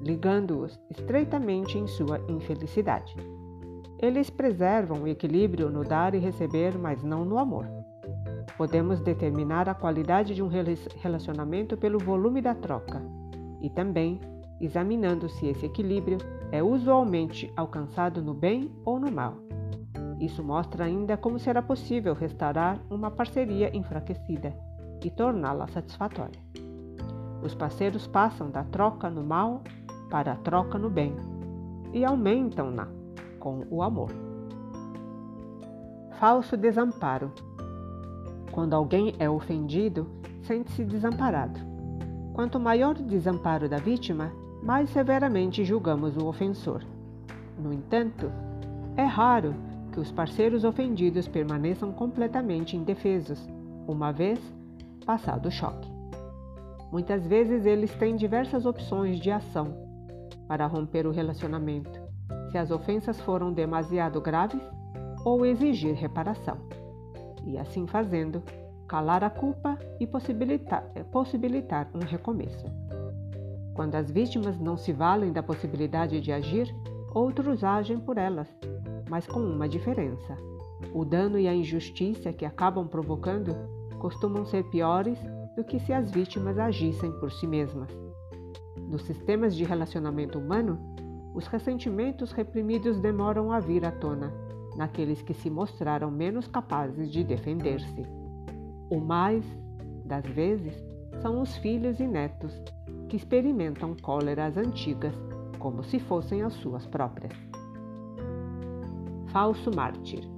[0.00, 3.14] ligando-os estreitamente em sua infelicidade.
[3.98, 7.79] Eles preservam o equilíbrio no dar e receber, mas não no amor.
[8.56, 10.48] Podemos determinar a qualidade de um
[10.96, 13.02] relacionamento pelo volume da troca
[13.60, 14.20] e também
[14.60, 16.18] examinando se esse equilíbrio
[16.52, 19.36] é usualmente alcançado no bem ou no mal.
[20.20, 24.54] Isso mostra ainda como será possível restaurar uma parceria enfraquecida
[25.02, 26.40] e torná-la satisfatória.
[27.42, 29.62] Os parceiros passam da troca no mal
[30.10, 31.16] para a troca no bem
[31.94, 32.88] e aumentam-na
[33.38, 34.10] com o amor.
[36.18, 37.32] Falso desamparo.
[38.52, 40.06] Quando alguém é ofendido,
[40.42, 41.60] sente-se desamparado.
[42.32, 44.32] Quanto maior o desamparo da vítima,
[44.62, 46.82] mais severamente julgamos o ofensor.
[47.58, 48.30] No entanto,
[48.96, 49.54] é raro
[49.92, 53.48] que os parceiros ofendidos permaneçam completamente indefesos,
[53.86, 54.38] uma vez
[55.04, 55.90] passado o choque.
[56.92, 59.74] Muitas vezes eles têm diversas opções de ação
[60.48, 62.00] para romper o relacionamento,
[62.50, 64.60] se as ofensas foram demasiado graves
[65.24, 66.58] ou exigir reparação,
[67.44, 68.42] e assim fazendo,
[68.88, 72.66] calar a culpa e possibilitar, possibilitar um recomeço.
[73.74, 76.74] Quando as vítimas não se valem da possibilidade de agir,
[77.14, 78.48] outros agem por elas,
[79.08, 80.36] mas com uma diferença.
[80.92, 83.54] O dano e a injustiça que acabam provocando
[83.98, 85.18] costumam ser piores
[85.56, 87.90] do que se as vítimas agissem por si mesmas.
[88.76, 90.78] Nos sistemas de relacionamento humano,
[91.32, 97.24] os ressentimentos reprimidos demoram a vir à tona naqueles que se mostraram menos capazes de
[97.24, 98.06] defender-se.
[98.88, 99.44] O mais
[100.04, 100.74] das vezes
[101.20, 102.52] são os filhos e netos
[103.08, 105.14] que experimentam cóleras antigas
[105.58, 107.32] como se fossem as suas próprias.
[109.32, 110.28] Falso mártir.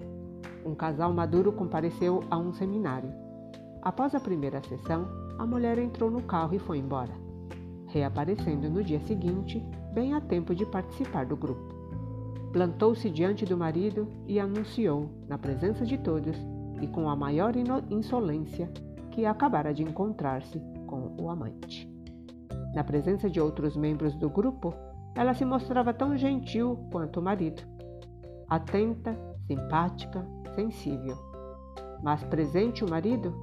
[0.65, 3.11] Um casal maduro compareceu a um seminário.
[3.81, 5.09] Após a primeira sessão,
[5.39, 7.13] a mulher entrou no carro e foi embora,
[7.87, 11.82] reaparecendo no dia seguinte, bem a tempo de participar do grupo.
[12.53, 16.37] Plantou-se diante do marido e anunciou, na presença de todos
[16.83, 17.55] e com a maior
[17.91, 18.71] insolência,
[19.11, 21.91] que acabara de encontrar-se com o amante.
[22.75, 24.75] Na presença de outros membros do grupo,
[25.15, 27.63] ela se mostrava tão gentil quanto o marido,
[28.49, 31.17] atenta, simpática, sensível.
[32.03, 33.35] Mas presente o marido,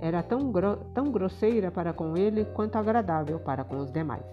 [0.00, 4.24] era tão, gro tão grosseira para com ele quanto agradável para com os demais.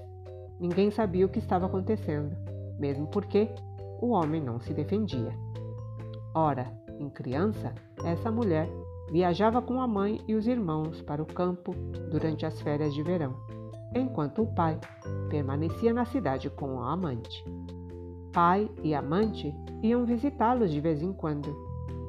[0.60, 2.36] Ninguém sabia o que estava acontecendo,
[2.80, 3.50] mesmo porque
[4.02, 5.38] o homem não se defendia.
[6.34, 7.74] Ora, em criança,
[8.04, 8.70] essa mulher
[9.12, 11.74] viajava com a mãe e os irmãos para o campo
[12.10, 13.36] durante as férias de verão
[13.96, 14.78] enquanto o pai
[15.30, 17.43] permanecia na cidade com a amante.
[18.34, 21.56] Pai e amante iam visitá-los de vez em quando,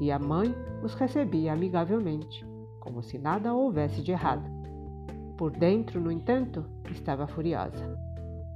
[0.01, 2.45] e a mãe os recebia amigavelmente,
[2.81, 4.45] como se nada houvesse de errado.
[5.37, 7.97] Por dentro, no entanto, estava furiosa.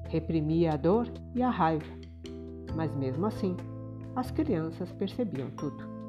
[0.08, 1.86] Reprimia a dor e a raiva,
[2.74, 3.56] mas mesmo assim,
[4.16, 6.00] as crianças percebiam tudo.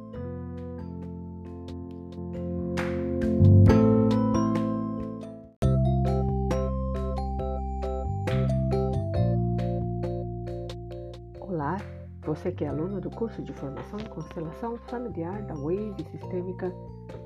[12.31, 16.73] Você que é aluno do curso de formação constelação familiar da Wave Sistêmica,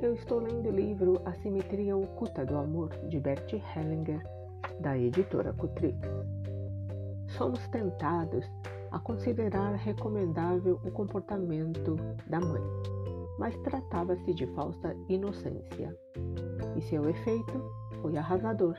[0.02, 4.20] eu estou lendo o livro A Simetria Oculta do Amor, de Bert Hellinger,
[4.80, 6.00] da editora Cutrix.
[7.28, 8.50] Somos tentados
[8.96, 12.64] a considerar recomendável o comportamento da mãe,
[13.38, 15.94] mas tratava-se de falsa inocência,
[16.78, 17.62] e seu efeito
[18.02, 18.74] foi arrasador.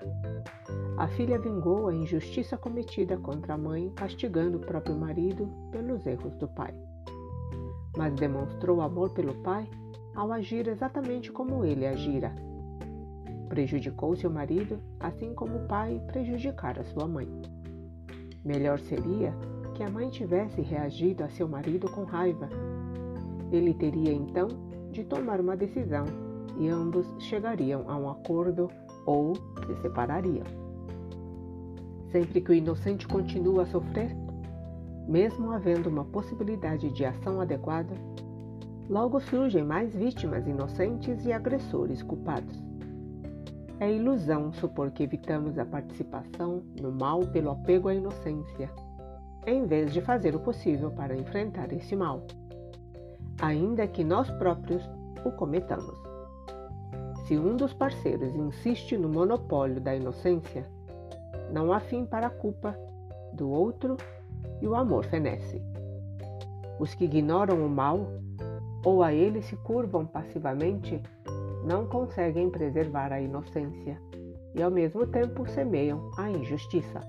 [0.96, 6.34] A filha vingou a injustiça cometida contra a mãe, castigando o próprio marido pelos erros
[6.36, 6.72] do pai.
[7.94, 9.68] Mas demonstrou amor pelo pai
[10.14, 12.34] ao agir exatamente como ele agira.
[13.50, 17.28] Prejudicou seu marido, assim como o pai prejudicara sua mãe.
[18.42, 19.34] Melhor seria
[19.76, 22.48] que a mãe tivesse reagido a seu marido com raiva.
[23.52, 24.48] Ele teria então
[24.90, 26.06] de tomar uma decisão
[26.58, 28.70] e ambos chegariam a um acordo
[29.04, 30.46] ou se separariam.
[32.10, 34.16] Sempre que o inocente continua a sofrer,
[35.06, 37.92] mesmo havendo uma possibilidade de ação adequada,
[38.88, 42.64] logo surgem mais vítimas inocentes e agressores culpados.
[43.78, 48.70] É ilusão supor que evitamos a participação no mal pelo apego à inocência,
[49.46, 52.26] em vez de fazer o possível para enfrentar esse mal,
[53.40, 54.82] ainda que nós próprios
[55.24, 55.96] o cometamos.
[57.26, 60.64] Se um dos parceiros insiste no monopólio da inocência,
[61.52, 62.76] não há fim para a culpa
[63.32, 63.96] do outro
[64.60, 65.62] e o amor fenece.
[66.78, 68.06] Os que ignoram o mal
[68.84, 71.00] ou a ele se curvam passivamente
[71.64, 74.00] não conseguem preservar a inocência
[74.54, 77.00] e ao mesmo tempo semeiam a injustiça.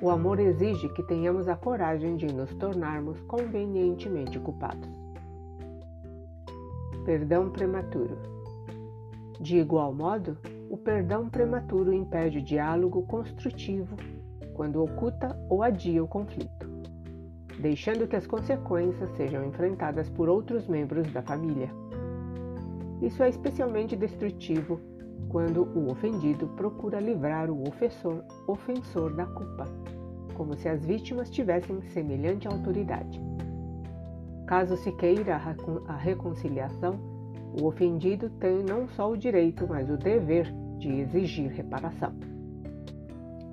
[0.00, 4.88] O amor exige que tenhamos a coragem de nos tornarmos convenientemente culpados.
[7.04, 8.16] Perdão prematuro.
[9.40, 10.38] De igual modo,
[10.70, 13.96] o perdão prematuro impede o diálogo construtivo
[14.54, 16.68] quando oculta ou adia o conflito,
[17.60, 21.70] deixando que as consequências sejam enfrentadas por outros membros da família.
[23.00, 24.80] Isso é especialmente destrutivo
[25.28, 29.66] quando o ofendido procura livrar o ofensor, ofensor da culpa,
[30.34, 33.20] como se as vítimas tivessem semelhante autoridade.
[34.46, 35.40] Caso se queira
[35.88, 36.98] a reconciliação,
[37.60, 42.12] o ofendido tem não só o direito, mas o dever de exigir reparação.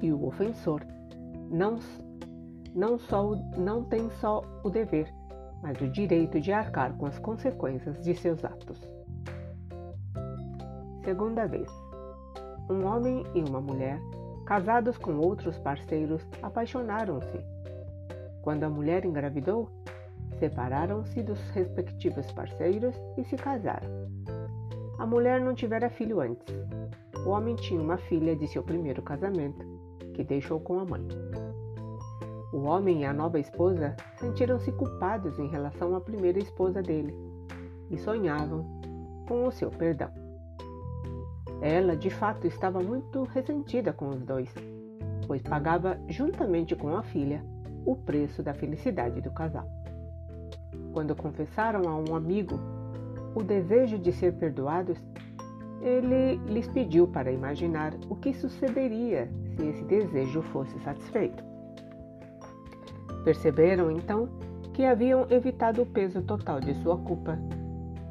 [0.01, 0.85] E o ofensor
[1.49, 1.77] não,
[2.73, 5.13] não, só, não tem só o dever,
[5.61, 8.98] mas o direito de arcar com as consequências de seus atos.
[11.03, 11.69] Segunda vez.
[12.69, 13.99] Um homem e uma mulher,
[14.45, 17.39] casados com outros parceiros, apaixonaram-se.
[18.41, 19.69] Quando a mulher engravidou,
[20.39, 23.87] separaram-se dos respectivos parceiros e se casaram.
[24.97, 26.53] A mulher não tivera filho antes.
[27.25, 29.65] O homem tinha uma filha de seu primeiro casamento,
[30.13, 31.07] que deixou com a mãe.
[32.51, 37.15] O homem e a nova esposa sentiram-se culpados em relação à primeira esposa dele
[37.89, 38.65] e sonhavam
[39.27, 40.28] com o seu perdão.
[41.61, 44.49] Ela, de fato, estava muito ressentida com os dois,
[45.27, 47.43] pois pagava, juntamente com a filha,
[47.85, 49.67] o preço da felicidade do casal.
[50.93, 52.59] Quando confessaram a um amigo
[53.35, 54.97] o desejo de ser perdoados,
[55.81, 61.43] ele lhes pediu para imaginar o que sucederia se esse desejo fosse satisfeito.
[63.23, 64.29] Perceberam então
[64.73, 67.37] que haviam evitado o peso total de sua culpa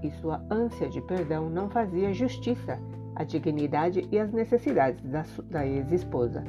[0.03, 2.79] e sua ânsia de perdão não fazia justiça
[3.19, 6.45] a dignidade e as necessidades da, da ex-esposa.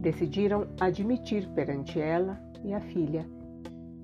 [0.00, 3.26] Decidiram admitir perante ela e a filha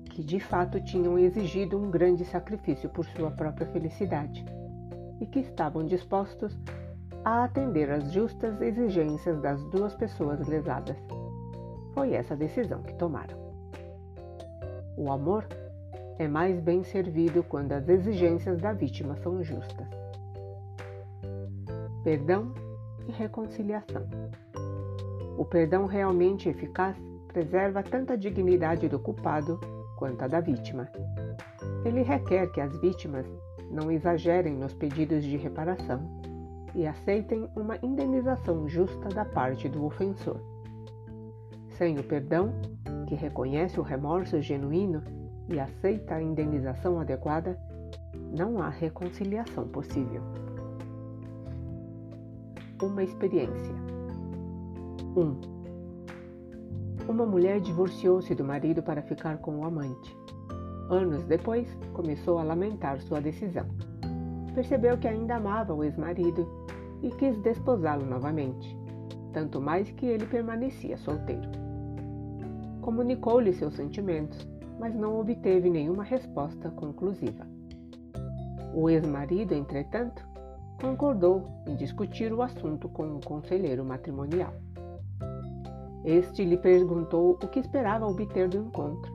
[0.05, 4.43] que de fato tinham exigido um grande sacrifício por sua própria felicidade
[5.21, 6.57] e que estavam dispostos
[7.23, 10.97] a atender às justas exigências das duas pessoas lesadas.
[11.93, 13.37] Foi essa decisão que tomaram.
[14.97, 15.45] O amor
[16.17, 20.04] é mais bem servido quando as exigências da vítima são justas
[22.05, 22.53] perdão
[23.07, 24.07] e reconciliação.
[25.39, 26.95] O perdão realmente eficaz
[27.27, 29.59] preserva tanto a dignidade do culpado
[29.97, 30.87] quanto a da vítima.
[31.83, 33.25] Ele requer que as vítimas
[33.71, 35.99] não exagerem nos pedidos de reparação
[36.75, 40.39] e aceitem uma indenização justa da parte do ofensor.
[41.69, 42.53] Sem o perdão,
[43.07, 45.01] que reconhece o remorso genuíno
[45.49, 47.59] e aceita a indenização adequada,
[48.31, 50.21] não há reconciliação possível
[52.81, 53.73] uma experiência.
[55.15, 55.21] 1.
[55.21, 55.39] Um,
[57.07, 60.17] uma mulher divorciou-se do marido para ficar com o amante.
[60.89, 63.65] Anos depois, começou a lamentar sua decisão.
[64.53, 66.47] Percebeu que ainda amava o ex-marido
[67.01, 68.77] e quis desposá-lo novamente,
[69.33, 71.49] tanto mais que ele permanecia solteiro.
[72.81, 74.47] Comunicou-lhe seus sentimentos,
[74.79, 77.45] mas não obteve nenhuma resposta conclusiva.
[78.73, 80.25] O ex-marido, entretanto,
[80.81, 84.53] concordou em discutir o assunto com o conselheiro matrimonial.
[86.03, 89.11] Este lhe perguntou o que esperava obter do encontro.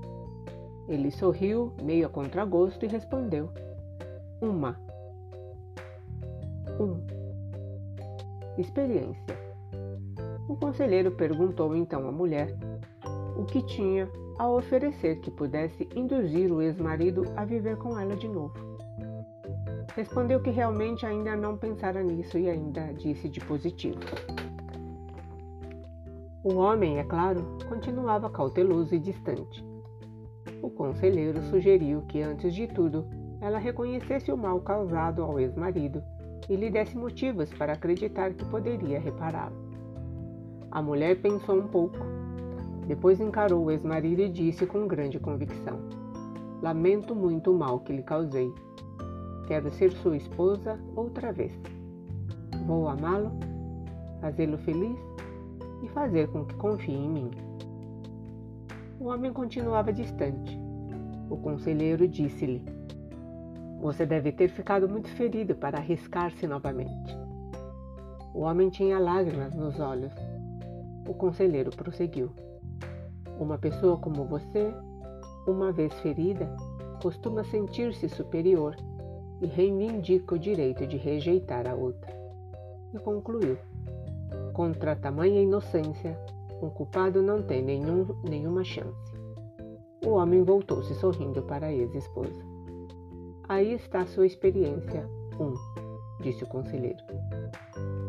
[0.88, 3.48] Ele sorriu, meio a contragosto, e respondeu:
[4.42, 4.76] Uma.
[6.80, 7.00] Um.
[8.58, 9.38] Experiência.
[10.48, 12.56] O conselheiro perguntou então à mulher
[13.36, 18.26] o que tinha a oferecer que pudesse induzir o ex-marido a viver com ela de
[18.26, 18.69] novo.
[19.96, 23.98] Respondeu que realmente ainda não pensara nisso e ainda disse de positivo.
[26.44, 29.64] O homem, é claro, continuava cauteloso e distante.
[30.62, 33.06] O conselheiro sugeriu que, antes de tudo,
[33.40, 36.02] ela reconhecesse o mal causado ao ex-marido
[36.48, 39.56] e lhe desse motivos para acreditar que poderia repará-lo.
[40.70, 41.98] A mulher pensou um pouco.
[42.86, 45.80] Depois encarou o ex-marido e disse com grande convicção:
[46.62, 48.52] Lamento muito o mal que lhe causei
[49.50, 51.52] Quero ser sua esposa outra vez.
[52.68, 53.32] Vou amá-lo,
[54.20, 54.96] fazê-lo feliz
[55.82, 57.30] e fazer com que confie em mim.
[59.00, 60.56] O homem continuava distante.
[61.28, 62.64] O conselheiro disse-lhe:
[63.80, 67.18] Você deve ter ficado muito ferido para arriscar-se novamente.
[68.32, 70.12] O homem tinha lágrimas nos olhos.
[71.08, 72.30] O conselheiro prosseguiu.
[73.40, 74.72] Uma pessoa como você,
[75.44, 76.54] uma vez ferida,
[77.02, 78.76] costuma sentir-se superior
[79.40, 82.10] e reivindica o direito de rejeitar a outra.
[82.92, 83.56] E concluiu:
[84.52, 86.18] Contra tamanha inocência,
[86.62, 89.10] um culpado não tem nenhum, nenhuma chance.
[90.04, 92.42] O homem voltou-se sorrindo para a ex-esposa.
[93.48, 95.08] Aí está sua experiência.
[95.38, 95.54] Um,
[96.22, 97.02] disse o conselheiro.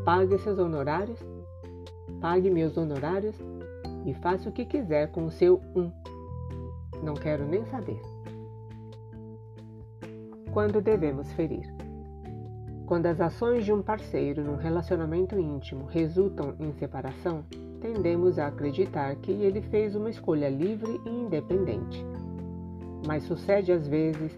[0.03, 1.19] Pague seus honorários,
[2.19, 3.35] pague meus honorários
[4.05, 5.91] e faça o que quiser com o seu um.
[7.03, 7.99] Não quero nem saber.
[10.51, 11.73] Quando devemos ferir?
[12.85, 17.45] Quando as ações de um parceiro num relacionamento íntimo resultam em separação,
[17.79, 22.05] tendemos a acreditar que ele fez uma escolha livre e independente.
[23.07, 24.37] Mas sucede às vezes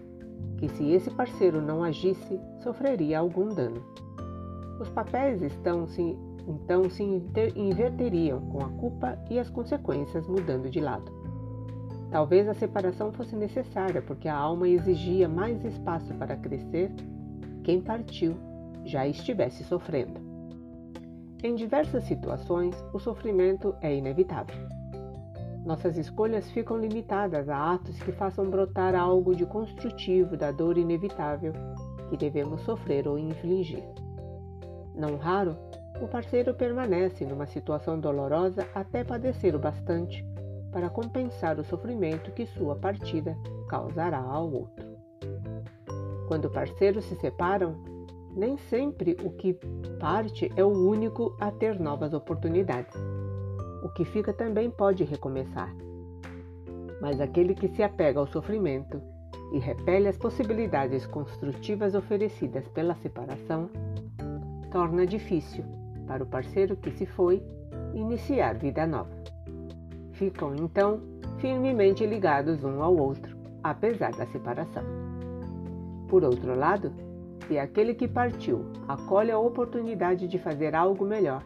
[0.56, 3.82] que, se esse parceiro não agisse, sofreria algum dano.
[4.80, 7.02] Os papéis estão se, então se
[7.56, 11.10] inverteriam, com a culpa e as consequências mudando de lado.
[12.14, 16.92] Talvez a separação fosse necessária porque a alma exigia mais espaço para crescer.
[17.64, 18.36] Quem partiu
[18.84, 20.20] já estivesse sofrendo.
[21.42, 24.54] Em diversas situações, o sofrimento é inevitável.
[25.66, 31.52] Nossas escolhas ficam limitadas a atos que façam brotar algo de construtivo da dor inevitável
[32.10, 33.82] que devemos sofrer ou infligir.
[34.94, 35.56] Não raro,
[36.00, 40.24] o parceiro permanece numa situação dolorosa até padecer o bastante
[40.74, 44.84] para compensar o sofrimento que sua partida causará ao outro.
[46.26, 47.76] Quando parceiros se separam,
[48.34, 49.56] nem sempre o que
[50.00, 52.92] parte é o único a ter novas oportunidades.
[53.84, 55.72] O que fica também pode recomeçar.
[57.00, 59.00] Mas aquele que se apega ao sofrimento
[59.52, 63.70] e repele as possibilidades construtivas oferecidas pela separação
[64.72, 65.64] torna difícil
[66.08, 67.40] para o parceiro que se foi
[67.94, 69.23] iniciar vida nova.
[70.24, 71.02] Ficam então
[71.36, 74.82] firmemente ligados um ao outro, apesar da separação.
[76.08, 76.90] Por outro lado,
[77.46, 81.44] se aquele que partiu acolhe a oportunidade de fazer algo melhor,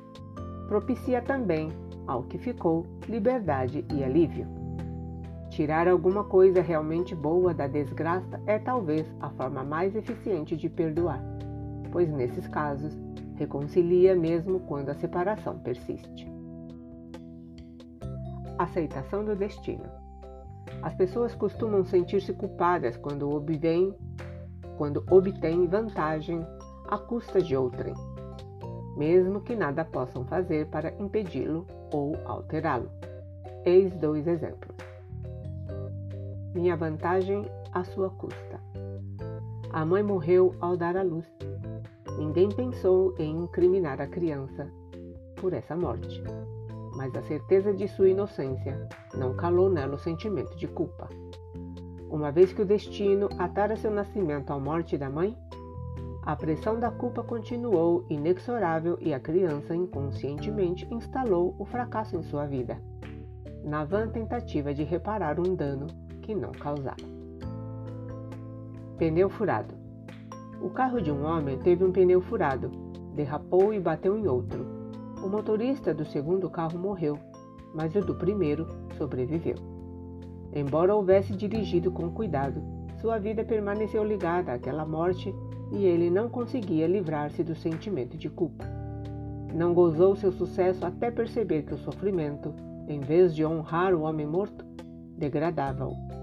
[0.68, 1.72] propicia também
[2.06, 4.46] ao que ficou liberdade e alívio.
[5.50, 11.20] Tirar alguma coisa realmente boa da desgraça é talvez a forma mais eficiente de perdoar,
[11.90, 12.96] pois nesses casos
[13.34, 16.37] reconcilia mesmo quando a separação persiste.
[18.58, 19.84] Aceitação do destino.
[20.82, 23.94] As pessoas costumam sentir-se culpadas quando obtêm,
[24.76, 26.44] quando obtêm vantagem
[26.88, 27.94] à custa de outrem,
[28.96, 32.90] mesmo que nada possam fazer para impedi-lo ou alterá-lo.
[33.64, 34.76] Eis dois exemplos.
[36.54, 38.60] Minha vantagem à sua custa.
[39.72, 41.26] A mãe morreu ao dar à luz
[42.18, 44.68] Ninguém pensou em incriminar a criança
[45.36, 46.20] por essa morte,
[46.98, 51.08] mas a certeza de sua inocência não calou nela o sentimento de culpa.
[52.10, 55.36] Uma vez que o destino atara seu nascimento à morte da mãe,
[56.24, 62.46] a pressão da culpa continuou inexorável e a criança inconscientemente instalou o fracasso em sua
[62.46, 62.76] vida,
[63.62, 65.86] na vã tentativa de reparar um dano
[66.20, 66.96] que não causara.
[68.98, 69.72] Pneu furado.
[70.60, 72.72] O carro de um homem teve um pneu furado,
[73.14, 74.77] derrapou e bateu em outro.
[75.22, 77.18] O motorista do segundo carro morreu,
[77.74, 78.66] mas o do primeiro
[78.96, 79.56] sobreviveu.
[80.54, 82.62] Embora houvesse dirigido com cuidado,
[83.00, 85.34] sua vida permaneceu ligada àquela morte
[85.70, 88.64] e ele não conseguia livrar-se do sentimento de culpa.
[89.54, 92.54] Não gozou seu sucesso até perceber que o sofrimento,
[92.86, 94.64] em vez de honrar o homem morto,
[95.16, 96.17] degradava-o.